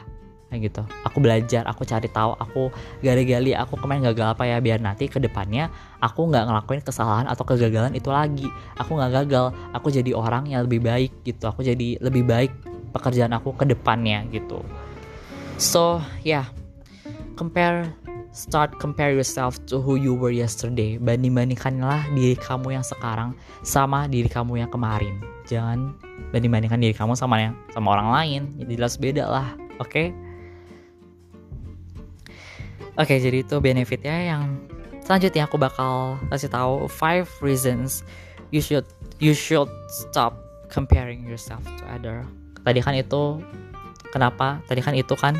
[0.47, 0.81] Kayak gitu.
[1.03, 2.71] Aku belajar aku cari tahu aku
[3.03, 4.63] gali-gali aku kemarin gagal apa ya?
[4.63, 5.67] Biar nanti ke depannya
[5.99, 8.47] aku nggak ngelakuin kesalahan atau kegagalan itu lagi.
[8.79, 11.51] Aku nggak gagal aku jadi orang yang lebih baik gitu.
[11.51, 12.53] Aku jadi lebih baik
[12.95, 14.63] pekerjaan aku ke depannya gitu.
[15.59, 16.47] So yeah,
[17.35, 17.89] compare
[18.33, 20.97] start compare yourself to who you were yesterday.
[20.97, 25.21] Banding-bandingkanlah diri kamu yang sekarang sama diri kamu yang kemarin.
[25.45, 25.93] Jangan
[26.33, 28.41] banding-bandingkan diri kamu sama yang sama orang lain.
[28.57, 29.87] Jadi jelas beda lah, oke?
[29.87, 30.07] Okay?
[32.93, 34.59] Oke, okay, jadi itu benefitnya yang
[35.01, 38.05] selanjutnya aku bakal kasih tahu five reasons
[38.53, 38.85] you should
[39.17, 40.37] you should stop
[40.69, 42.21] comparing yourself to other.
[42.61, 43.41] Tadi kan itu
[44.13, 44.61] Kenapa?
[44.69, 45.33] Tadi kan itu kan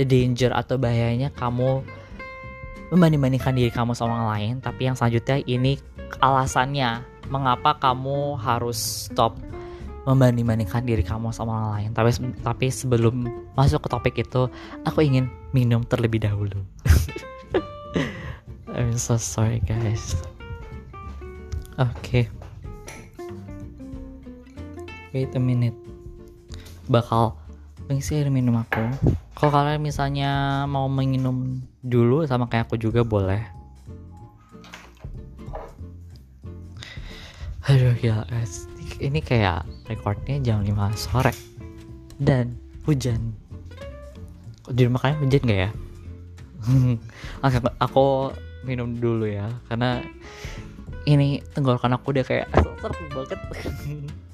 [0.00, 1.84] the danger atau bahayanya kamu
[2.92, 4.54] membanding-bandingkan diri kamu sama orang lain.
[4.60, 5.80] Tapi yang selanjutnya ini
[6.20, 9.36] alasannya mengapa kamu harus stop
[10.04, 11.90] membanding-bandingkan diri kamu sama orang lain.
[11.96, 12.10] Tapi
[12.44, 13.24] tapi sebelum
[13.56, 14.48] masuk ke topik itu,
[14.84, 16.60] aku ingin minum terlebih dahulu.
[18.76, 20.18] I'm so sorry guys.
[21.80, 21.88] Oke.
[22.00, 22.24] Okay.
[25.14, 25.78] Wait a minute.
[26.90, 27.38] Bakal
[27.88, 28.80] mengisi air minum aku.
[29.34, 33.42] Kalau kalian misalnya mau minum dulu sama kayak aku juga boleh.
[37.64, 38.28] Aduh ya
[39.00, 41.32] ini kayak recordnya jam 5 sore
[42.20, 43.32] dan hujan.
[44.68, 45.70] Di rumah kalian hujan gak ya?
[47.84, 48.32] Aku
[48.64, 50.00] minum dulu ya karena
[51.04, 52.48] ini tenggorokan aku udah kayak
[52.80, 53.36] seru banget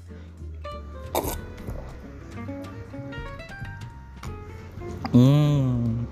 [5.09, 6.05] Hmm.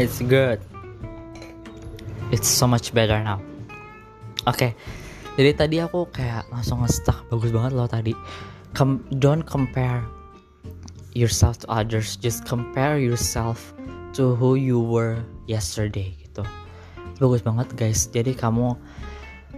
[0.00, 0.58] It's good.
[2.32, 3.44] It's so much better now.
[4.48, 4.56] Oke.
[4.56, 4.72] Okay.
[5.34, 8.14] Jadi tadi aku kayak langsung nge-stuck bagus banget loh tadi.
[8.74, 10.02] Com don't compare
[11.14, 12.14] yourself to others.
[12.18, 13.74] Just compare yourself
[14.14, 16.46] to who you were yesterday gitu.
[17.18, 18.06] Bagus banget guys.
[18.10, 18.78] Jadi kamu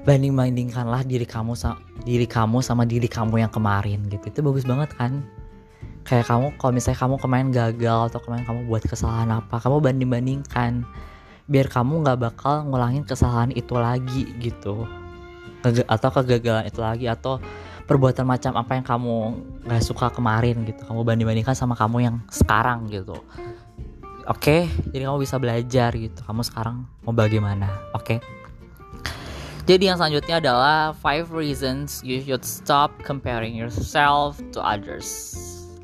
[0.08, 4.32] banding-bandingkanlah diri kamu sama diri kamu sama diri kamu yang kemarin gitu.
[4.32, 5.24] Itu bagus banget kan?
[6.06, 10.10] Kayak kamu kalau misalnya kamu kemarin gagal atau kemarin kamu buat kesalahan apa kamu banding
[10.10, 10.86] bandingkan
[11.50, 14.86] biar kamu nggak bakal ngulangin kesalahan itu lagi gitu
[15.66, 17.42] atau kegagalan itu lagi atau
[17.90, 19.14] perbuatan macam apa yang kamu
[19.66, 23.18] nggak suka kemarin gitu kamu banding bandingkan sama kamu yang sekarang gitu
[24.26, 24.70] oke okay?
[24.94, 28.18] jadi kamu bisa belajar gitu kamu sekarang mau bagaimana oke okay?
[29.66, 35.34] Jadi yang selanjutnya adalah five reasons you should stop comparing yourself to others.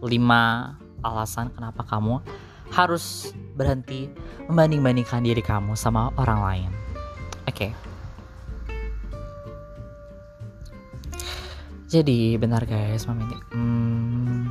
[0.03, 2.19] 5 alasan kenapa kamu
[2.73, 4.09] harus berhenti
[4.51, 6.71] membanding-bandingkan diri kamu sama orang lain.
[7.47, 7.71] Oke.
[7.71, 7.73] Okay.
[11.93, 13.29] Jadi benar guys, mami.
[13.53, 14.49] Hmm.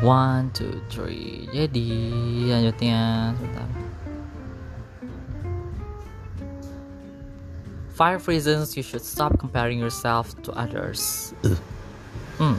[0.00, 1.44] One, two, three.
[1.52, 1.92] Jadi
[2.48, 3.87] lanjutnya sebentar.
[7.98, 11.34] Five reasons you should stop comparing yourself to others.
[12.38, 12.54] Hmm.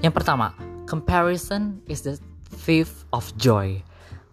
[0.00, 0.56] Yang pertama,
[0.88, 2.16] comparison is the
[2.64, 3.84] thief of joy.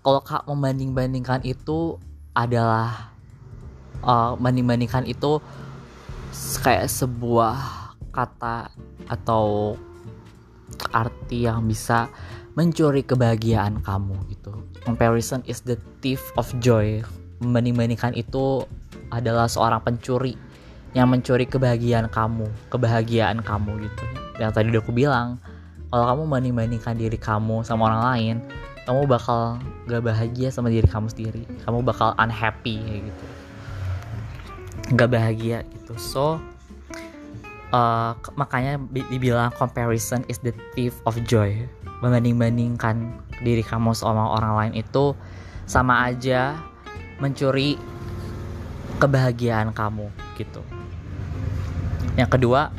[0.07, 1.99] Kalau kak membanding-bandingkan itu
[2.31, 3.11] adalah
[4.07, 5.43] uh, banding-bandingkan itu
[6.63, 7.59] kayak sebuah
[8.15, 8.71] kata
[9.11, 9.75] atau
[10.95, 12.07] arti yang bisa
[12.57, 14.51] mencuri kebahagiaan kamu gitu.
[14.83, 16.99] Comparison is the thief of joy.
[17.41, 18.65] Membanding-bandingkan itu
[19.09, 20.37] adalah seorang pencuri
[20.91, 24.05] yang mencuri kebahagiaan kamu, kebahagiaan kamu gitu.
[24.37, 25.39] Yang tadi udah aku bilang,
[25.91, 28.35] kalau kamu banding-bandingkan diri kamu sama orang lain
[28.87, 33.25] kamu bakal gak bahagia sama diri kamu sendiri kamu bakal unhappy kayak gitu
[34.97, 36.25] gak bahagia gitu so
[37.75, 38.79] uh, makanya
[39.11, 41.53] dibilang comparison is the thief of joy
[42.01, 45.13] membanding-bandingkan diri kamu sama orang lain itu
[45.69, 46.57] sama aja
[47.21, 47.77] mencuri
[48.97, 50.61] kebahagiaan kamu gitu
[52.19, 52.73] yang kedua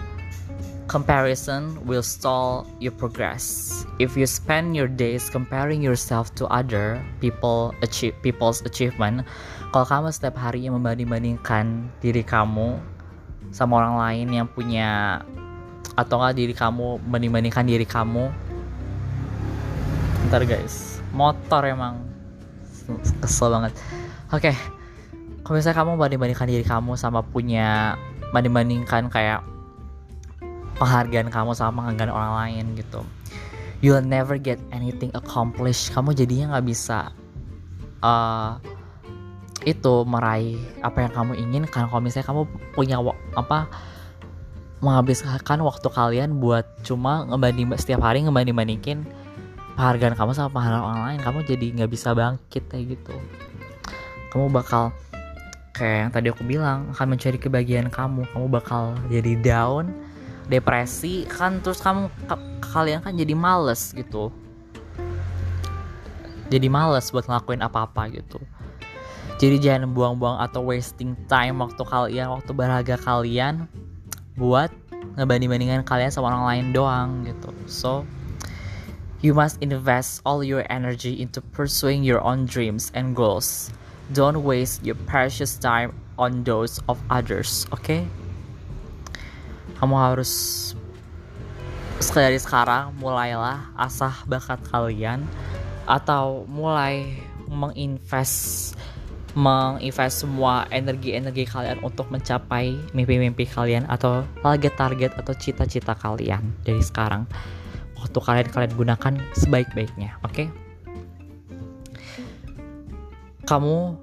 [0.92, 3.72] comparison will stall your progress.
[3.96, 9.24] If you spend your days comparing yourself to other people achieve people's achievement,
[9.72, 12.76] kalau kamu setiap hari membanding-bandingkan diri kamu
[13.56, 15.24] sama orang lain yang punya
[15.96, 18.28] atau enggak diri kamu membanding-bandingkan diri kamu
[20.32, 21.04] ntar guys.
[21.12, 22.00] Motor emang.
[23.20, 23.76] Kesel banget.
[24.32, 24.56] Oke okay.
[25.44, 28.00] kalau misalnya kamu banding-bandingkan diri kamu sama punya
[28.32, 29.44] banding-bandingkan kayak
[30.80, 33.04] penghargaan kamu sama penghargaan orang lain gitu
[33.84, 35.92] you'll never get anything accomplished.
[35.92, 37.12] Kamu jadinya nggak bisa
[38.00, 38.56] uh,
[39.68, 42.42] itu meraih apa yang kamu inginkan kalau misalnya kamu
[42.72, 42.96] punya
[43.36, 43.68] apa
[44.80, 49.04] menghabiskan waktu kalian buat cuma ngebanding setiap hari ngebanding bandingin
[49.74, 53.14] penghargaan kamu sama penghargaan orang lain kamu jadi nggak bisa bangkit kayak gitu.
[54.32, 54.92] Kamu bakal
[55.72, 58.28] kayak yang tadi aku bilang akan mencari kebahagiaan kamu.
[58.32, 59.92] Kamu bakal jadi down
[60.50, 62.12] depresi kan terus kamu
[62.61, 64.32] kalian kan jadi males gitu.
[66.52, 68.37] Jadi males buat ngelakuin apa-apa gitu.
[69.40, 73.66] Jadi jangan buang-buang atau wasting time waktu kalian waktu berharga kalian
[74.37, 74.68] buat
[75.16, 77.50] ngebanding-bandingkan kalian sama orang lain doang gitu.
[77.64, 78.04] So
[79.22, 83.70] you must invest all your energy into pursuing your own dreams and goals.
[84.11, 88.04] Don't waste your precious time on those of others okay?
[89.78, 90.74] Kamu harus
[92.02, 95.22] dari sekarang mulailah asah bakat kalian
[95.87, 97.14] atau mulai
[97.46, 98.74] menginvest
[99.38, 107.24] menginvest semua energi-energi kalian untuk mencapai mimpi-mimpi kalian atau target-target atau cita-cita kalian dari sekarang
[108.02, 110.34] waktu kalian kalian gunakan sebaik-baiknya oke?
[110.34, 110.48] Okay?
[113.42, 113.98] kamu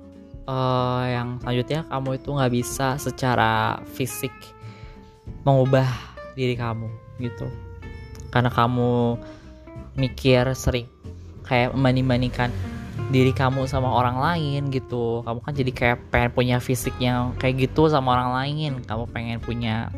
[0.45, 4.33] uh, yang selanjutnya kamu itu nggak bisa secara fisik
[5.47, 5.87] mengubah
[6.35, 6.85] diri kamu
[7.23, 7.47] gitu.
[8.29, 9.17] Karena kamu
[9.97, 10.85] mikir sering
[11.47, 12.53] kayak membanding-bandingkan
[13.09, 15.25] diri kamu sama orang lain gitu.
[15.25, 18.71] Kamu kan jadi kayak pengen punya fisik yang kayak gitu sama orang lain.
[18.85, 19.89] Kamu pengen punya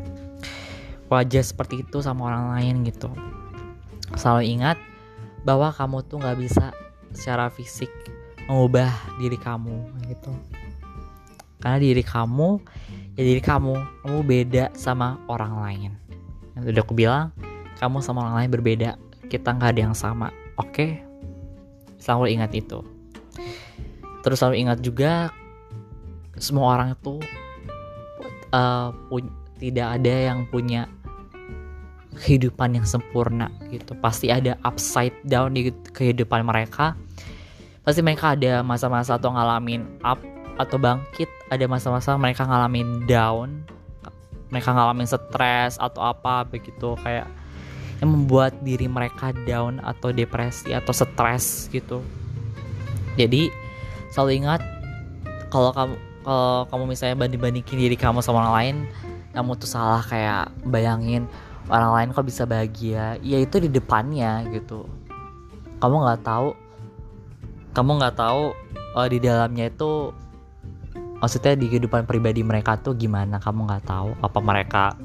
[1.12, 3.12] wajah seperti itu sama orang lain gitu
[4.16, 4.78] selalu ingat
[5.44, 6.66] bahwa kamu tuh nggak bisa
[7.12, 7.90] secara fisik
[8.48, 10.34] mengubah diri kamu gitu.
[11.62, 12.50] Karena diri kamu
[13.16, 13.74] ya diri kamu
[14.06, 15.92] kamu beda sama orang lain.
[16.58, 17.26] Yang udah aku bilang
[17.78, 18.90] kamu sama orang lain berbeda
[19.30, 20.34] kita nggak ada yang sama.
[20.60, 20.74] Oke?
[20.74, 20.92] Okay?
[22.02, 22.82] selalu ingat itu.
[24.26, 25.30] Terus selalu ingat juga
[26.42, 27.22] semua orang itu
[28.52, 28.90] uh,
[29.62, 30.90] tidak ada yang punya
[32.18, 33.96] kehidupan yang sempurna gitu.
[34.00, 36.96] Pasti ada upside down di kehidupan mereka.
[37.82, 40.20] Pasti mereka ada masa-masa atau ngalamin up
[40.60, 41.30] atau bangkit.
[41.48, 43.64] Ada masa-masa mereka ngalamin down.
[44.52, 47.00] Mereka ngalamin stres atau apa begitu.
[47.00, 47.32] Kayak
[48.02, 52.02] yang membuat diri mereka down atau depresi atau stres gitu.
[53.16, 53.48] Jadi
[54.12, 54.62] selalu ingat
[55.54, 58.76] kalau kamu kalau kamu misalnya banding bandingin diri kamu sama orang lain
[59.34, 61.26] kamu tuh salah kayak bayangin
[61.68, 63.20] orang lain kok bisa bahagia?
[63.22, 64.88] Ya itu di depannya gitu.
[65.84, 66.56] Kamu nggak tahu.
[67.72, 68.52] Kamu nggak tahu
[68.98, 70.12] uh, di dalamnya itu
[71.22, 73.38] maksudnya di kehidupan pribadi mereka tuh gimana?
[73.38, 74.10] Kamu nggak tahu.
[74.24, 74.96] Apa mereka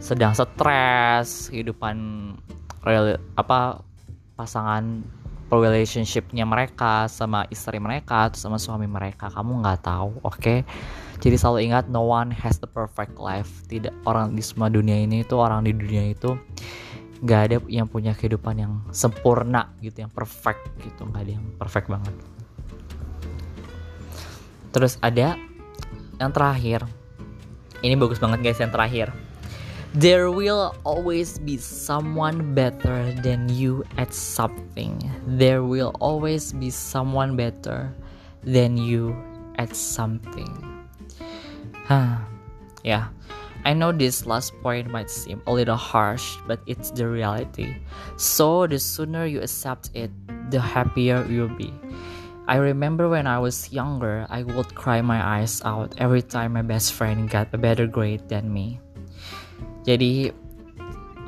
[0.00, 1.96] sedang stres kehidupan
[2.84, 3.80] real apa
[4.36, 5.02] pasangan
[5.46, 9.28] relationshipnya mereka sama istri mereka atau sama suami mereka?
[9.28, 10.38] Kamu nggak tahu oke?
[10.40, 10.58] okay?
[11.16, 13.48] Jadi selalu ingat no one has the perfect life.
[13.68, 16.36] Tidak orang di semua dunia ini itu orang di dunia itu
[17.24, 21.08] nggak ada yang punya kehidupan yang sempurna gitu yang perfect gitu.
[21.08, 22.14] Nggak ada yang perfect banget.
[24.76, 25.40] Terus ada
[26.20, 26.84] yang terakhir.
[27.80, 29.08] Ini bagus banget guys yang terakhir.
[29.96, 35.00] There will always be someone better than you at something.
[35.24, 37.96] There will always be someone better
[38.44, 39.16] than you
[39.56, 40.75] at something.
[42.84, 43.08] Yeah.
[43.64, 47.74] I know this last point might seem a little harsh, but it's the reality.
[48.16, 50.10] So the sooner you accept it,
[50.50, 51.74] the happier you'll be.
[52.46, 56.62] I remember when I was younger, I would cry my eyes out every time my
[56.62, 58.78] best friend got a better grade than me.
[59.86, 60.34] jadi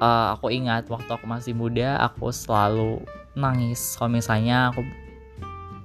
[0.02, 2.98] uh, aku ingat waktu aku masih muda aku selalu
[3.38, 4.82] nangis kalau misalnya aku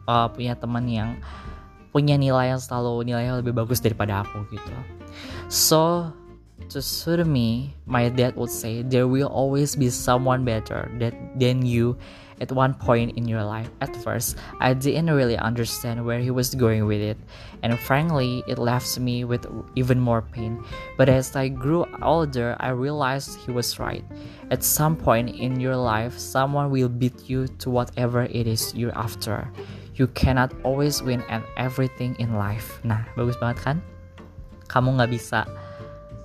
[0.09, 1.09] uh, punya teman yang
[1.93, 4.73] punya nilai yang selalu nilainya lebih bagus daripada aku gitu
[5.47, 6.09] so
[6.67, 11.61] to suit me my dad would say there will always be someone better that than
[11.61, 11.93] you
[12.43, 13.69] at one point in your life.
[13.81, 17.17] At first, I didn't really understand where he was going with it,
[17.63, 20.63] and frankly, it left me with even more pain.
[20.97, 24.03] But as I grew older, I realized he was right.
[24.51, 28.97] At some point in your life, someone will beat you to whatever it is you're
[28.97, 29.47] after.
[29.93, 32.81] You cannot always win at everything in life.
[32.81, 33.77] Nah, bagus banget kan?
[34.65, 35.45] Kamu nggak bisa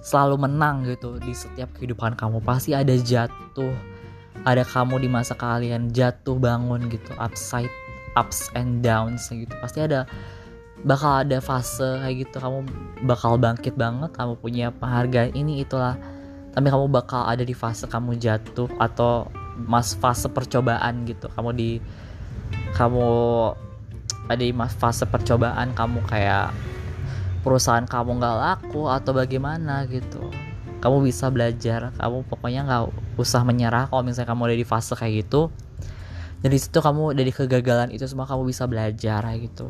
[0.00, 2.40] selalu menang gitu di setiap kehidupan kamu.
[2.40, 3.76] Pasti ada jatuh,
[4.48, 7.68] ada kamu di masa kalian jatuh bangun gitu upside
[8.18, 10.02] ups and downs gitu pasti ada
[10.82, 12.58] bakal ada fase kayak gitu kamu
[13.06, 15.98] bakal bangkit banget kamu punya penghargaan ini itulah
[16.54, 19.26] tapi kamu bakal ada di fase kamu jatuh atau
[19.58, 21.70] mas fase percobaan gitu kamu di
[22.76, 23.08] kamu
[24.28, 26.52] ada di fase percobaan kamu kayak
[27.40, 30.20] perusahaan kamu nggak laku atau bagaimana gitu.
[30.78, 32.82] Kamu bisa belajar kamu pokoknya nggak
[33.18, 35.50] usah menyerah kalau misalnya kamu ada di fase kayak gitu.
[36.38, 39.66] Dari situ kamu dari kegagalan itu semua kamu bisa belajar gitu.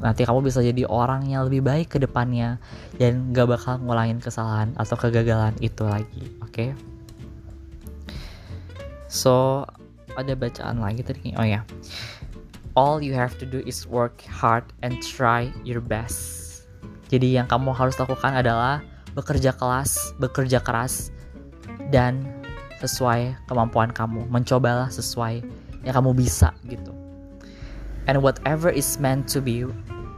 [0.00, 2.58] Nanti kamu bisa jadi orang yang lebih baik ke depannya
[2.98, 6.50] dan gak bakal ngulangin kesalahan atau kegagalan itu lagi oke?
[6.50, 6.70] Okay?
[9.12, 9.68] so
[10.18, 11.64] ada bacaan lagi tadi oh ya
[12.76, 16.42] all you have to do is work hard and try your best
[17.12, 18.80] jadi yang kamu harus lakukan adalah
[19.12, 21.12] bekerja kelas, bekerja keras,
[21.92, 22.24] dan
[22.80, 24.24] sesuai kemampuan kamu.
[24.32, 25.44] Mencobalah sesuai
[25.84, 26.96] yang kamu bisa gitu.
[28.08, 29.68] And whatever is meant to be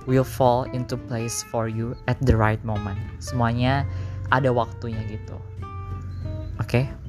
[0.06, 2.96] will fall into place for you at the right moment.
[3.18, 3.82] Semuanya
[4.30, 5.34] ada waktunya gitu.
[6.62, 6.86] Oke?
[6.86, 7.03] Okay?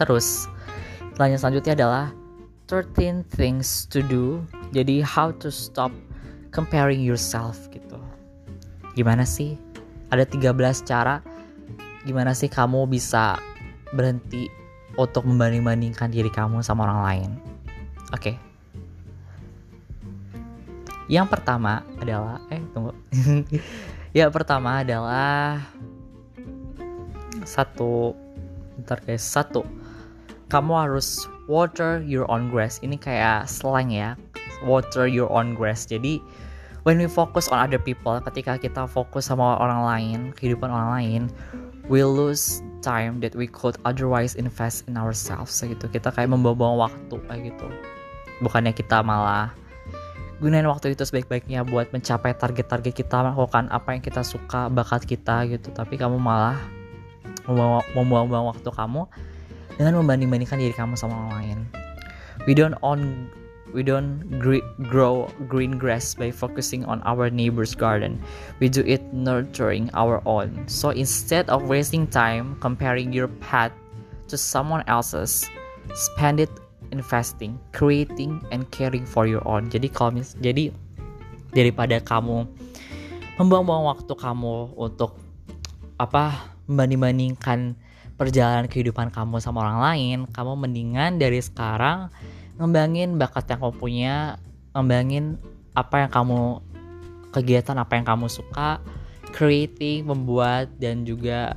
[0.00, 0.48] Terus,
[1.12, 2.06] pertanyaan selanjutnya adalah
[2.72, 4.40] 13 things to do.
[4.72, 5.92] Jadi how to stop
[6.56, 8.00] comparing yourself gitu.
[8.96, 9.60] Gimana sih?
[10.08, 10.56] Ada 13
[10.88, 11.20] cara
[12.08, 13.36] gimana sih kamu bisa
[13.92, 14.48] berhenti
[14.96, 17.30] untuk membanding-bandingkan diri kamu sama orang lain.
[18.16, 18.34] Oke.
[18.34, 18.36] Okay.
[21.10, 22.94] yang pertama adalah eh tunggu.
[24.14, 25.58] Yang pertama adalah
[27.42, 28.14] satu
[28.78, 29.66] bentar guys satu
[30.50, 32.82] kamu harus water your own grass.
[32.82, 34.18] Ini kayak slang ya.
[34.66, 35.86] Water your own grass.
[35.86, 36.18] Jadi
[36.82, 41.22] when we focus on other people ketika kita fokus sama orang lain kehidupan orang lain
[41.86, 45.54] we lose time that we could otherwise invest in ourselves.
[45.62, 45.86] Gitu.
[45.86, 47.66] Kita kayak membawa waktu kayak gitu.
[48.42, 49.54] Bukannya kita malah
[50.40, 55.46] gunain waktu itu sebaik-baiknya buat mencapai target-target kita melakukan apa yang kita suka bakat kita
[55.46, 55.70] gitu.
[55.70, 56.58] Tapi kamu malah
[57.94, 59.06] membuang-buang waktu kamu
[59.80, 61.58] dengan membanding-bandingkan diri kamu sama orang lain
[62.44, 63.32] we don't own
[63.70, 64.26] We don't
[64.90, 68.18] grow green grass by focusing on our neighbor's garden.
[68.58, 70.66] We do it nurturing our own.
[70.66, 73.70] So instead of wasting time comparing your path
[74.26, 75.46] to someone else's,
[75.94, 76.50] spend it
[76.90, 79.70] investing, creating, and caring for your own.
[79.70, 80.74] Jadi kalau mis jadi
[81.54, 82.46] daripada kamu
[83.38, 85.14] membuang-buang waktu kamu untuk
[86.02, 87.78] apa membanding-bandingkan
[88.20, 92.12] perjalanan kehidupan kamu sama orang lain, kamu mendingan dari sekarang
[92.60, 94.14] ngembangin bakat yang kamu punya
[94.76, 95.40] ngembangin
[95.72, 96.60] apa yang kamu
[97.32, 98.84] kegiatan apa yang kamu suka
[99.32, 101.56] creating membuat dan juga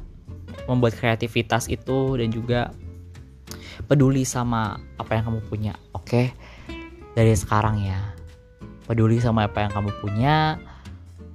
[0.72, 2.72] membuat kreativitas itu dan juga
[3.92, 6.32] peduli sama apa yang kamu punya oke okay?
[7.18, 8.00] dari sekarang ya
[8.88, 10.56] peduli sama apa yang kamu punya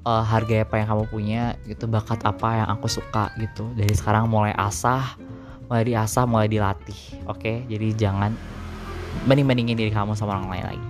[0.08, 3.68] uh, harga apa yang kamu punya gitu bakat apa yang aku suka gitu.
[3.76, 5.20] Dari sekarang mulai asah
[5.68, 7.44] mulai diasah mulai dilatih oke?
[7.44, 7.68] Okay?
[7.68, 8.32] jadi jangan
[9.28, 10.88] banding bandingin diri kamu sama orang lain lagi.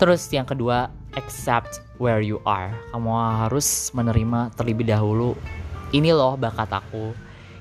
[0.00, 2.72] Terus yang kedua accept where you are.
[2.90, 3.12] Kamu
[3.44, 5.36] harus menerima terlebih dahulu
[5.94, 7.14] ini loh bakat aku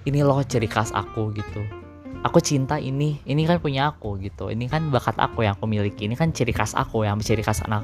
[0.09, 1.82] ini loh ciri khas aku gitu
[2.24, 4.49] aku cinta ini ini kan punya aku gitu.
[4.49, 7.61] Ini kan bakat aku yang aku miliki ini kan ciri khas aku yang ciri khas
[7.67, 7.84] anak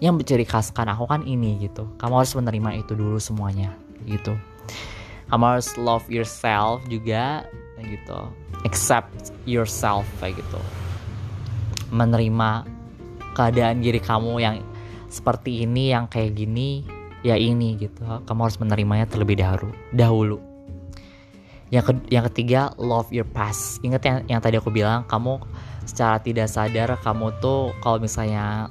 [0.00, 1.86] yang ciri khaskan aku kan ini gitu.
[2.00, 3.76] Kamu harus menerima itu dulu semuanya
[4.08, 4.34] gitu.
[5.28, 7.44] Kamu harus love yourself juga
[7.84, 8.18] gitu.
[8.64, 10.60] Accept yourself kayak gitu.
[11.92, 12.64] Menerima
[13.36, 14.56] keadaan diri kamu yang
[15.12, 16.82] seperti ini yang kayak gini
[17.20, 18.00] ya ini gitu.
[18.00, 20.53] Kamu harus menerimanya terlebih dahulu dahulu
[21.74, 23.82] yang ke, yang ketiga love your past.
[23.82, 25.42] Ingat yang yang tadi aku bilang kamu
[25.84, 28.70] secara tidak sadar kamu tuh kalau misalnya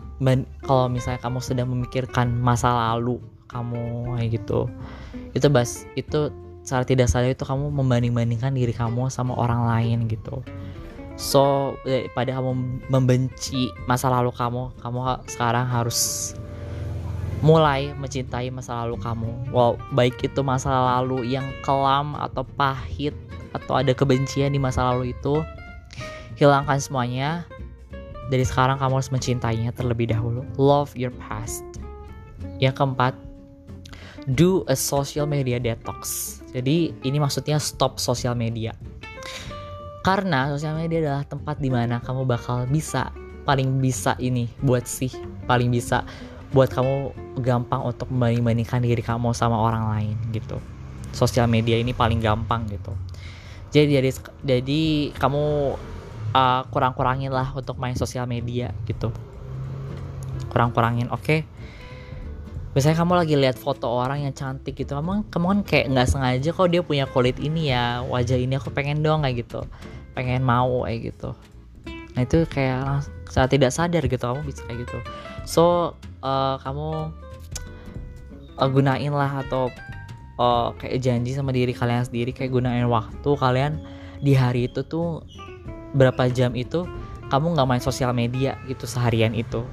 [0.64, 4.66] kalau misalnya kamu sedang memikirkan masa lalu kamu kayak gitu
[5.38, 6.34] itu bas itu
[6.66, 10.42] secara tidak sadar itu kamu membanding-bandingkan diri kamu sama orang lain gitu.
[11.20, 11.76] So
[12.18, 15.00] pada kamu membenci masa lalu kamu kamu
[15.30, 16.34] sekarang harus
[17.44, 19.52] mulai mencintai masa lalu kamu.
[19.52, 23.12] Wow baik itu masa lalu yang kelam atau pahit
[23.52, 25.44] atau ada kebencian di masa lalu itu
[26.40, 27.44] hilangkan semuanya.
[28.32, 30.48] Dari sekarang kamu harus mencintainya terlebih dahulu.
[30.56, 31.62] Love your past.
[32.64, 33.14] Yang keempat
[34.32, 36.40] do a social media detox.
[36.56, 38.72] Jadi ini maksudnya stop sosial media.
[40.08, 43.12] Karena sosial media adalah tempat di mana kamu bakal bisa
[43.44, 45.12] paling bisa ini buat sih
[45.46, 46.08] paling bisa
[46.54, 50.62] buat kamu gampang untuk membanding-bandingkan diri kamu sama orang lain gitu.
[51.14, 52.94] Sosial media ini paling gampang gitu.
[53.74, 54.10] Jadi jadi
[54.46, 54.82] jadi
[55.18, 55.44] kamu
[56.34, 59.10] uh, kurang-kurangin lah untuk main sosial media gitu.
[60.54, 61.26] Kurang-kurangin, oke?
[61.26, 61.40] Okay?
[62.74, 66.50] misalnya kamu lagi lihat foto orang yang cantik gitu kamu kamu kan kayak nggak sengaja
[66.50, 69.62] kok dia punya kulit ini ya wajah ini aku pengen dong kayak gitu
[70.18, 71.38] pengen mau kayak gitu
[72.18, 74.98] nah itu kayak saat tidak sadar gitu kamu bisa kayak gitu
[75.50, 75.64] so
[76.22, 77.10] uh, kamu
[78.62, 79.74] uh, gunain lah atau
[80.38, 83.82] uh, kayak janji sama diri kalian sendiri kayak gunain waktu kalian
[84.22, 85.26] di hari itu tuh
[85.98, 86.86] berapa jam itu
[87.34, 89.66] kamu nggak main sosial media gitu seharian itu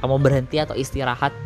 [0.00, 1.36] kamu berhenti atau istirahat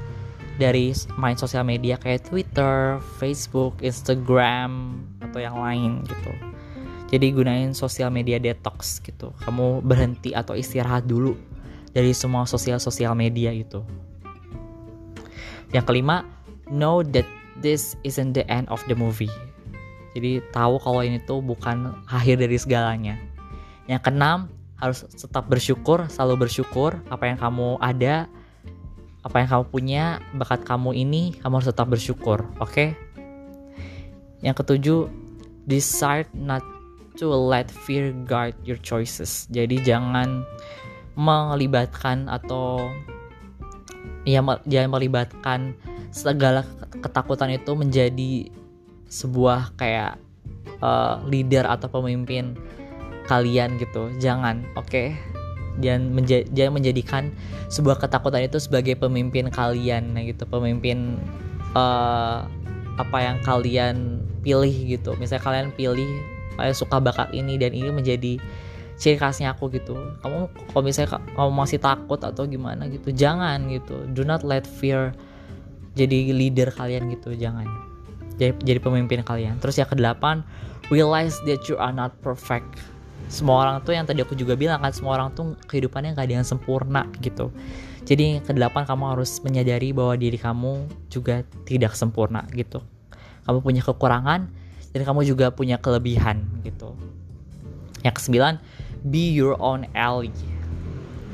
[0.56, 6.32] dari main sosial media kayak Twitter, Facebook, Instagram atau yang lain gitu.
[7.12, 9.30] Jadi gunain sosial media detox gitu.
[9.44, 11.36] Kamu berhenti atau istirahat dulu
[11.96, 13.80] dari semua sosial-sosial media itu.
[15.72, 16.28] Yang kelima,
[16.68, 17.24] know that
[17.64, 19.32] this isn't the end of the movie.
[20.12, 23.16] Jadi tahu kalau ini tuh bukan akhir dari segalanya.
[23.88, 28.28] Yang keenam, harus tetap bersyukur, selalu bersyukur apa yang kamu ada,
[29.24, 30.04] apa yang kamu punya,
[30.36, 32.68] bakat kamu ini, kamu harus tetap bersyukur, oke?
[32.68, 32.88] Okay?
[34.44, 35.00] Yang ketujuh,
[35.64, 36.60] decide not
[37.16, 39.48] to let fear guide your choices.
[39.48, 40.44] Jadi jangan
[41.16, 42.92] melibatkan atau
[44.28, 45.74] ya jangan melibatkan
[46.12, 46.62] segala
[47.00, 48.32] ketakutan itu menjadi
[49.08, 50.20] sebuah kayak
[50.84, 52.54] uh, leader atau pemimpin
[53.26, 54.12] kalian gitu.
[54.20, 54.86] Jangan, oke?
[54.86, 55.16] Okay?
[55.80, 57.22] jangan, menja jangan menjadikan
[57.68, 61.20] sebuah ketakutan itu sebagai pemimpin kalian nah gitu pemimpin
[61.76, 62.46] uh,
[62.96, 66.08] apa yang kalian pilih gitu misalnya kalian pilih
[66.56, 68.40] kalian suka bakat ini dan ini menjadi
[68.96, 69.94] ciri khasnya aku gitu.
[70.24, 74.08] Kamu kalau misalnya kamu masih takut atau gimana gitu jangan gitu.
[74.12, 75.12] Do not let fear
[75.96, 77.68] jadi leader kalian gitu jangan.
[78.36, 79.60] Jadi jadi pemimpin kalian.
[79.60, 80.44] Terus yang kedelapan
[80.92, 82.66] realize that you are not perfect.
[83.26, 86.34] Semua orang tuh yang tadi aku juga bilang kan semua orang tuh kehidupannya gak ada
[86.40, 87.50] yang sempurna gitu.
[88.06, 92.78] Jadi kedelapan kamu harus menyadari bahwa diri kamu juga tidak sempurna gitu.
[93.50, 94.46] Kamu punya kekurangan
[94.94, 96.94] dan kamu juga punya kelebihan gitu.
[98.06, 98.62] Yang kesembilan
[99.08, 100.32] be your own ally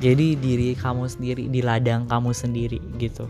[0.03, 3.25] jadi diri kamu sendiri di ladang kamu sendiri gitu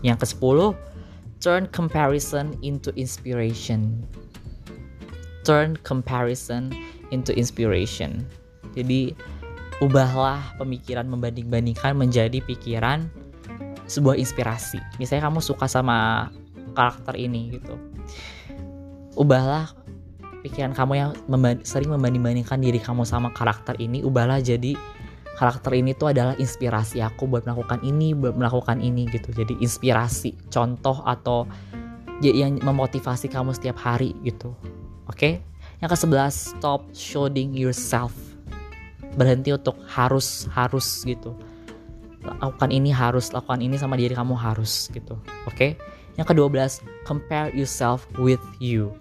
[0.00, 0.72] yang ke sepuluh
[1.40, 4.00] turn comparison into inspiration
[5.44, 6.72] turn comparison
[7.10, 8.24] into inspiration.
[8.74, 9.14] Jadi
[9.82, 13.10] ubahlah pemikiran membanding-bandingkan menjadi pikiran
[13.90, 14.78] sebuah inspirasi.
[15.02, 16.30] Misalnya kamu suka sama
[16.78, 17.74] karakter ini gitu.
[19.18, 19.74] Ubahlah
[20.42, 24.76] pikiran kamu yang memband sering membanding-bandingkan diri kamu sama karakter ini, ubahlah jadi
[25.40, 29.32] karakter ini tuh adalah inspirasi aku buat melakukan ini, buat melakukan ini gitu.
[29.32, 31.48] Jadi inspirasi, contoh atau
[32.20, 34.52] yang memotivasi kamu setiap hari gitu.
[35.08, 35.16] Oke?
[35.16, 35.32] Okay?
[35.80, 38.12] Yang ke-11, stop showing yourself.
[39.16, 41.32] Berhenti untuk harus harus gitu.
[42.20, 45.16] Lakukan ini harus, lakukan ini sama diri kamu harus gitu.
[45.48, 45.56] Oke?
[45.56, 45.70] Okay?
[46.20, 46.60] Yang ke-12,
[47.08, 48.92] compare yourself with you.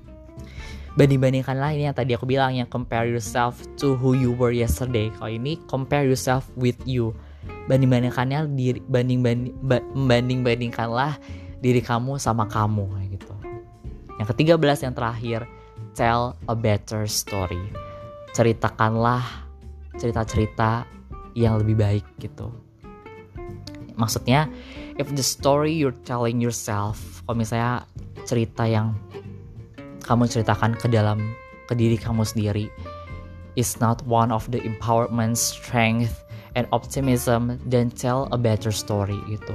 [0.99, 5.07] Banding-bandingkanlah ini yang tadi aku bilang yang compare yourself to who you were yesterday.
[5.15, 7.15] Kalau ini compare yourself with you.
[7.71, 9.55] Banding-bandingkannya diri banding banding
[9.95, 11.15] banding bandingkanlah
[11.63, 12.83] diri kamu sama kamu
[13.15, 13.31] gitu.
[14.19, 15.47] Yang ketiga belas yang terakhir
[15.95, 17.71] tell a better story.
[18.35, 19.23] Ceritakanlah
[19.95, 20.83] cerita-cerita
[21.31, 22.51] yang lebih baik gitu.
[23.95, 24.51] Maksudnya
[24.99, 27.87] if the story you're telling yourself kalau misalnya
[28.27, 28.99] cerita yang
[30.09, 31.21] kamu ceritakan ke dalam
[31.69, 32.65] ke diri kamu sendiri
[33.53, 36.25] is not one of the empowerment, strength,
[36.57, 39.53] and optimism, then tell a better story gitu.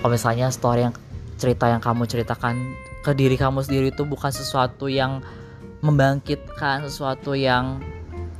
[0.00, 0.96] Kalau misalnya story yang
[1.36, 2.56] cerita yang kamu ceritakan
[3.04, 5.20] ke diri kamu sendiri itu bukan sesuatu yang
[5.82, 7.82] membangkitkan, sesuatu yang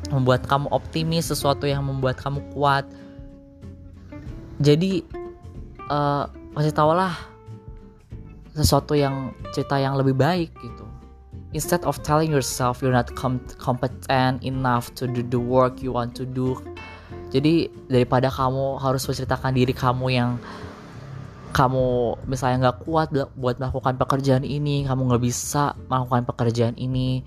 [0.08, 2.86] membuat kamu optimis, sesuatu yang membuat kamu kuat.
[4.62, 5.02] Jadi
[5.90, 7.31] uh, kasih tahulah
[8.52, 10.84] sesuatu yang cerita yang lebih baik gitu.
[11.52, 16.16] Instead of telling yourself you're not com competent enough to do the work you want
[16.16, 16.56] to do
[17.32, 20.30] jadi daripada kamu harus menceritakan diri kamu yang
[21.56, 27.24] kamu misalnya nggak kuat buat melakukan pekerjaan ini kamu nggak bisa melakukan pekerjaan ini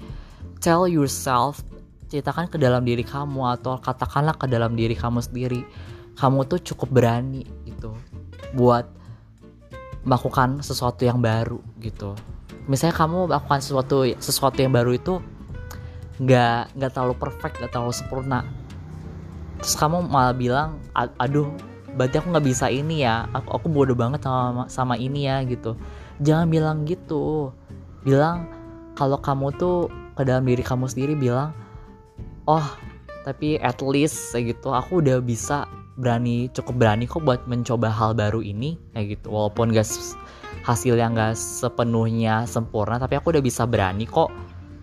[0.61, 1.65] tell yourself
[2.09, 5.61] ceritakan ke dalam diri kamu atau katakanlah ke dalam diri kamu sendiri
[6.17, 7.93] kamu tuh cukup berani gitu
[8.53, 8.85] buat
[10.05, 12.13] melakukan sesuatu yang baru gitu.
[12.69, 15.19] Misalnya kamu melakukan sesuatu sesuatu yang baru itu
[16.21, 18.39] nggak nggak terlalu perfect nggak terlalu sempurna.
[19.59, 21.49] Terus kamu malah bilang aduh
[21.97, 23.25] berarti aku nggak bisa ini ya.
[23.33, 25.73] Aku aku bodoh banget sama sama ini ya gitu.
[26.21, 27.51] Jangan bilang gitu.
[28.05, 28.45] Bilang
[28.93, 31.51] kalau kamu tuh ke dalam diri kamu sendiri bilang
[32.47, 32.63] oh
[33.27, 38.43] tapi at least gitu aku udah bisa berani cukup berani kok buat mencoba hal baru
[38.43, 39.31] ini kayak gitu.
[39.31, 39.87] Walaupun gak
[40.63, 44.29] hasil yang gak sepenuhnya sempurna tapi aku udah bisa berani kok.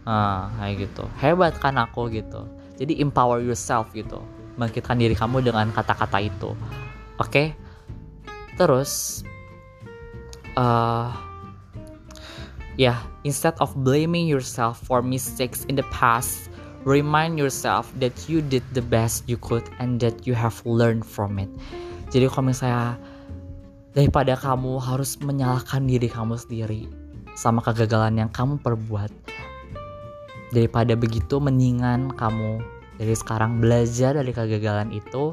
[0.02, 1.04] Nah, kayak gitu.
[1.20, 2.48] Hebat kan aku gitu.
[2.76, 4.18] Jadi empower yourself gitu.
[4.58, 6.52] Bangkitkan diri kamu dengan kata-kata itu.
[7.16, 7.28] Oke?
[7.28, 7.48] Okay?
[8.56, 9.24] terus
[10.56, 11.12] uh,
[12.76, 16.51] ya yeah, instead of blaming yourself for mistakes in the past
[16.83, 21.39] remind yourself that you did the best you could and that you have learned from
[21.39, 21.51] it.
[22.11, 22.99] Jadi kalau misalnya
[23.93, 26.91] daripada kamu harus menyalahkan diri kamu sendiri
[27.39, 29.09] sama kegagalan yang kamu perbuat,
[30.53, 32.61] daripada begitu mendingan kamu
[33.01, 35.33] dari sekarang belajar dari kegagalan itu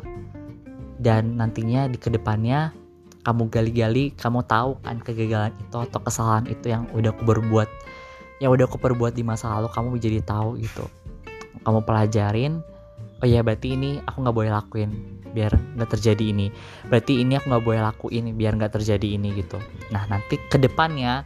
[1.00, 2.72] dan nantinya di ke depannya
[3.28, 7.68] kamu gali-gali kamu tahu kan kegagalan itu atau kesalahan itu yang udah aku berbuat
[8.40, 10.88] yang udah aku perbuat di masa lalu kamu jadi tahu gitu
[11.64, 12.64] kamu pelajarin
[13.20, 16.48] oh iya berarti ini aku nggak boleh lakuin biar nggak terjadi ini.
[16.90, 19.62] Berarti ini aku nggak boleh lakuin biar nggak terjadi ini gitu.
[19.94, 21.24] Nah nanti ke depannya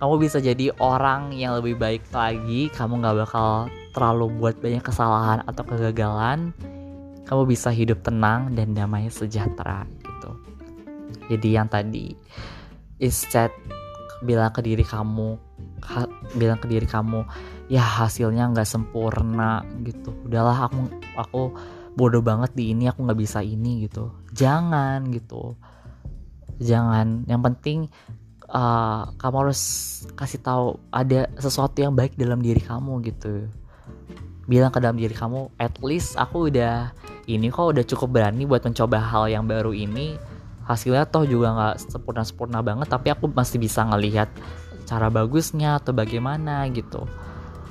[0.00, 5.40] kamu bisa jadi orang yang lebih baik lagi kamu nggak bakal terlalu buat banyak kesalahan
[5.44, 6.54] atau kegagalan.
[7.26, 10.30] Kamu bisa hidup tenang dan damai sejahtera gitu.
[11.30, 12.10] Jadi yang tadi
[12.98, 13.54] instead
[14.20, 15.40] bilang ke diri kamu
[16.36, 17.24] bilang ke diri kamu
[17.72, 20.12] ya hasilnya nggak sempurna gitu.
[20.26, 20.78] Udahlah aku
[21.16, 21.42] aku
[21.96, 24.12] bodoh banget di ini aku nggak bisa ini gitu.
[24.34, 25.56] Jangan gitu.
[26.60, 27.24] Jangan.
[27.26, 27.78] Yang penting
[28.52, 29.62] uh, kamu harus
[30.14, 33.48] kasih tahu ada sesuatu yang baik dalam diri kamu gitu.
[34.46, 36.92] Bilang ke dalam diri kamu at least aku udah
[37.30, 40.18] ini kok udah cukup berani buat mencoba hal yang baru ini
[40.70, 44.30] hasilnya toh juga nggak sempurna sempurna banget tapi aku masih bisa ngelihat
[44.86, 47.06] cara bagusnya atau bagaimana gitu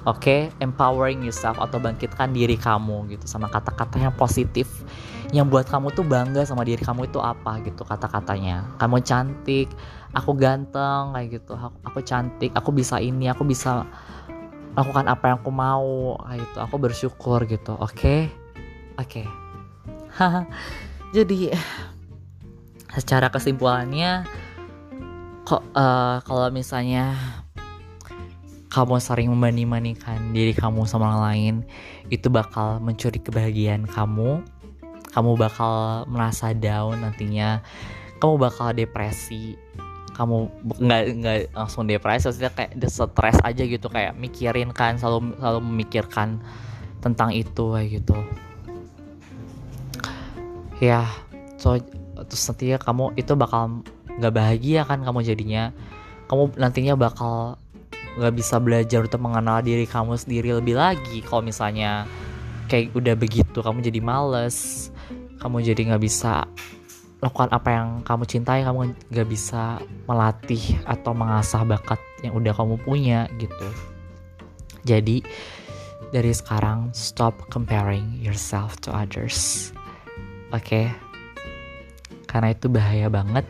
[0.08, 0.64] Oke, okay?
[0.64, 4.88] empowering yourself atau bangkitkan diri kamu gitu sama kata-kata yang positif
[5.30, 8.66] yang buat kamu tuh bangga sama diri kamu itu apa gitu kata-katanya.
[8.82, 9.70] Kamu cantik,
[10.16, 11.54] aku ganteng kayak gitu.
[11.54, 13.86] Aku, aku cantik, aku bisa ini, aku bisa
[14.74, 16.58] lakukan apa yang aku mau kayak gitu.
[16.66, 17.78] Aku bersyukur gitu.
[17.78, 17.94] Oke.
[17.94, 18.22] Okay?
[18.98, 19.22] Oke.
[19.22, 19.28] Okay.
[21.16, 21.54] Jadi
[22.98, 24.26] secara kesimpulannya
[25.46, 27.18] kok uh, kalau misalnya
[28.70, 31.56] kamu sering membanding-bandingkan diri kamu sama orang lain
[32.14, 34.46] itu bakal mencuri kebahagiaan kamu.
[35.10, 37.66] Kamu bakal merasa down nantinya.
[38.22, 39.58] Kamu bakal depresi.
[40.14, 40.54] Kamu
[40.86, 43.90] nggak nggak langsung depresi maksudnya kayak stres aja gitu.
[43.90, 46.38] Kayak mikirin kan selalu selalu memikirkan
[47.02, 48.18] tentang itu kayak gitu.
[50.78, 51.10] Ya
[51.58, 51.82] so
[52.28, 53.84] terus nantinya kamu itu bakal
[54.20, 55.72] nggak bahagia kan kamu jadinya.
[56.30, 57.58] Kamu nantinya bakal
[58.20, 62.10] nggak bisa belajar untuk mengenal diri kamu sendiri lebih lagi kalau misalnya
[62.68, 64.90] kayak udah begitu kamu jadi males
[65.40, 66.44] kamu jadi nggak bisa
[67.20, 72.80] lakukan apa yang kamu cintai kamu nggak bisa melatih atau mengasah bakat yang udah kamu
[72.80, 73.68] punya gitu.
[74.88, 75.24] Jadi
[76.16, 79.72] dari sekarang stop comparing yourself to others.
[80.56, 80.88] Oke?
[80.88, 81.09] okay?
[82.30, 83.44] Karena itu bahaya banget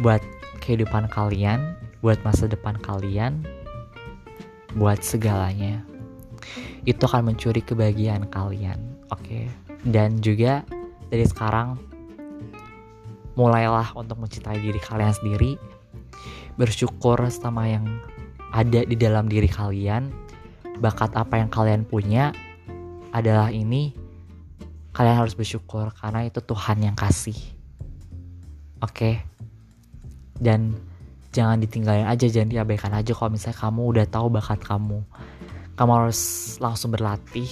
[0.00, 0.24] buat
[0.64, 3.44] kehidupan kalian buat masa depan kalian
[4.74, 5.84] buat segalanya.
[6.88, 8.80] Itu akan mencuri kebahagiaan kalian
[9.12, 9.20] oke?
[9.20, 9.46] Okay?
[9.84, 10.64] dan juga
[11.12, 11.76] dari sekarang
[13.36, 15.60] mulailah untuk mencintai diri kalian sendiri.
[16.56, 17.84] Bersyukur sama yang
[18.50, 20.08] ada di dalam diri kalian.
[20.80, 22.32] Bakat apa yang kalian punya
[23.12, 23.92] adalah ini.
[24.94, 27.53] Kalian harus bersyukur karena itu Tuhan yang kasih
[28.84, 29.10] oke.
[30.36, 30.76] Dan
[31.34, 35.02] jangan ditinggalin aja jangan diabaikan aja kalau misalnya kamu udah tahu bakat kamu.
[35.74, 36.20] Kamu harus
[36.62, 37.50] langsung berlatih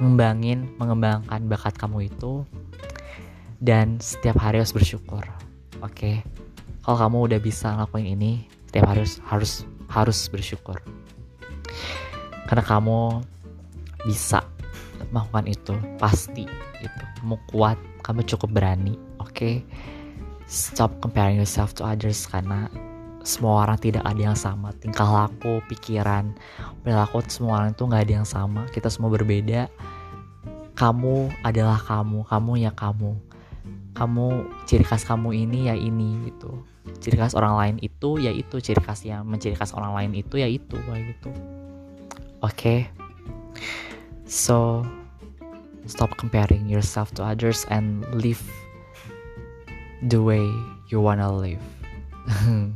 [0.00, 2.42] ngembangin mengembangkan bakat kamu itu.
[3.60, 5.22] Dan setiap hari harus bersyukur.
[5.84, 6.24] Oke.
[6.80, 9.52] Kalau kamu udah bisa ngelakuin ini setiap hari harus harus
[9.92, 10.80] harus bersyukur.
[12.48, 13.20] Karena kamu
[14.08, 14.42] bisa
[15.12, 16.48] melakukan itu pasti
[16.80, 18.96] itu kamu kuat kamu cukup berani.
[19.20, 19.30] Oke.
[19.30, 19.54] okay?
[20.50, 22.66] Stop comparing yourself to others karena
[23.22, 24.74] semua orang tidak ada yang sama.
[24.82, 26.34] Tingkah laku pikiran
[26.82, 28.66] perilaku semua orang itu nggak ada yang sama.
[28.74, 29.70] Kita semua berbeda.
[30.74, 33.14] Kamu adalah kamu kamu ya kamu.
[33.94, 34.26] Kamu
[34.66, 36.66] ciri khas kamu ini ya ini gitu.
[36.98, 38.58] Ciri khas orang lain itu ya itu.
[38.58, 41.30] Ciri khas yang menciri khas orang lain itu ya itu kayak gitu.
[42.42, 42.88] Okay?
[44.24, 44.86] So,
[45.84, 48.40] stop comparing yourself to others and live
[50.06, 50.44] the way
[50.88, 51.60] you wanna live.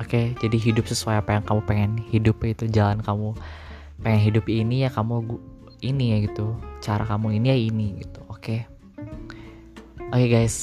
[0.00, 3.36] Oke, okay, jadi hidup sesuai apa yang kamu pengen hidup itu jalan kamu
[4.02, 5.38] pengen hidup ini ya kamu
[5.80, 6.56] ini ya gitu.
[6.82, 8.20] Cara kamu ini ya ini gitu.
[8.28, 8.36] Oke.
[8.36, 8.60] Okay?
[10.12, 10.56] Oke okay, guys,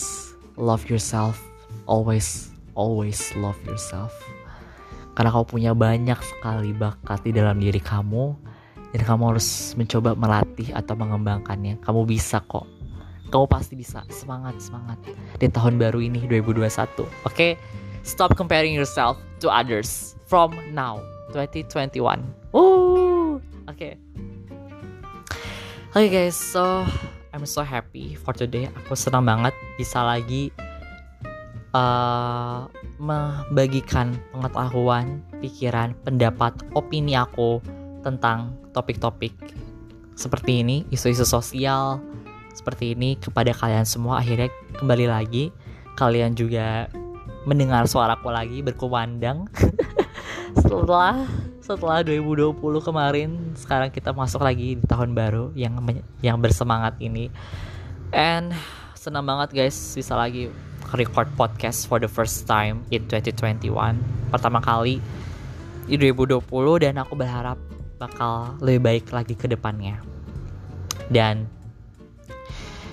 [0.59, 1.39] love yourself.
[1.89, 2.49] Always
[2.79, 4.15] always love yourself
[5.19, 8.39] karena kamu punya banyak sekali bakat di dalam diri kamu
[8.95, 12.63] dan kamu harus mencoba melatih atau mengembangkannya kamu bisa kok
[13.29, 14.97] kamu pasti bisa semangat semangat
[15.37, 17.55] di tahun baru ini 2021 oke okay?
[18.01, 20.99] stop comparing yourself to others from now
[21.31, 22.21] 2021
[22.51, 23.37] Woo!
[23.37, 23.93] oke okay.
[25.93, 26.83] oke okay guys so
[27.31, 30.49] I'm so happy for today aku senang banget bisa lagi
[31.71, 32.65] uh,
[32.99, 37.63] membagikan pengetahuan, pikiran, pendapat, opini aku
[38.03, 39.31] tentang topik-topik
[40.19, 42.03] seperti ini, isu-isu sosial
[42.59, 44.19] seperti ini kepada kalian semua.
[44.19, 45.55] Akhirnya kembali lagi,
[45.95, 46.91] kalian juga
[47.47, 49.47] mendengar suaraku lagi berkumandang.
[50.59, 51.23] Setelah
[51.61, 55.77] setelah 2020 kemarin sekarang kita masuk lagi di tahun baru yang
[56.25, 57.29] yang bersemangat ini.
[58.09, 58.57] And
[58.97, 60.49] senang banget guys bisa lagi
[60.97, 63.69] record podcast for the first time in 2021
[64.33, 64.97] pertama kali
[65.85, 66.41] di 2020
[66.81, 67.61] dan aku berharap
[68.01, 70.01] bakal lebih baik lagi ke depannya.
[71.13, 71.58] Dan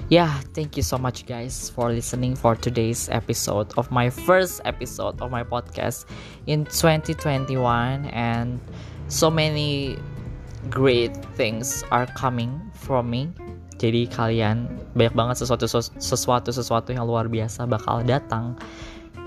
[0.06, 5.18] yeah thank you so much guys for listening for today's episode of my first episode
[5.18, 6.06] of my podcast
[6.46, 8.62] in 2021 and
[9.10, 9.98] so many
[10.70, 13.26] great things are coming from me
[13.82, 15.66] jadi kalian banyak banget sesuatu
[15.98, 18.54] sesuatu sesuatu yang luar biasa bakal datang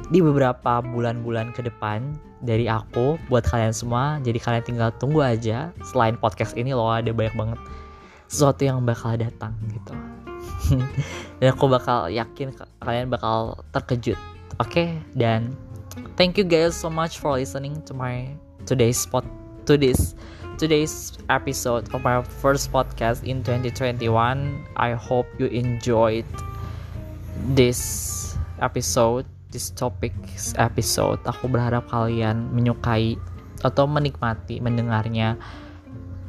[0.10, 2.02] di beberapa bulan-bulan ke depan
[2.42, 4.18] dari aku buat kalian semua.
[4.26, 5.70] Jadi kalian tinggal tunggu aja.
[5.86, 7.60] Selain podcast ini loh ada banyak banget
[8.26, 9.94] sesuatu yang bakal datang gitu.
[11.40, 12.54] Dan aku bakal yakin
[12.84, 14.20] kalian bakal terkejut.
[14.60, 14.88] Oke, okay?
[15.16, 15.56] dan
[16.20, 18.28] thank you guys so much for listening to my
[18.68, 19.24] today's spot
[19.64, 20.20] to this
[20.60, 24.04] today's episode of my first podcast in 2021.
[24.76, 26.28] I hope you enjoyed
[27.56, 27.80] this
[28.60, 29.24] episode,
[29.56, 30.12] this topic
[30.60, 31.24] episode.
[31.24, 33.16] Aku berharap kalian menyukai
[33.64, 35.40] atau menikmati mendengarnya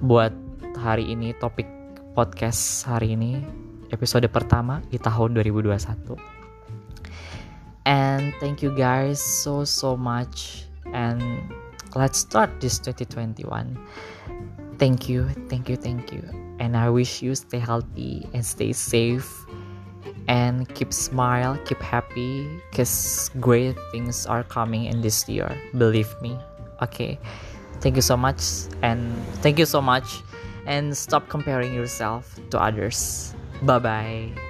[0.02, 0.30] buat
[0.78, 1.66] hari ini topik
[2.14, 3.42] podcast hari ini
[3.90, 6.18] episode pertama di tahun 2021.
[7.84, 10.66] And thank you guys so so much.
[10.90, 11.22] And
[11.94, 13.74] let's start this 2021
[14.80, 16.24] thank you thank you thank you.
[16.58, 19.28] And i wish you stay healthy and stay safe.
[20.26, 26.38] And keep smile keep happy because great things are coming in this year believe me.
[26.82, 27.20] Okay
[27.84, 28.40] thank you so much
[28.82, 29.12] and
[29.44, 30.24] thank you so much.
[30.66, 34.49] And stop comparing yourself to others Bye-bye.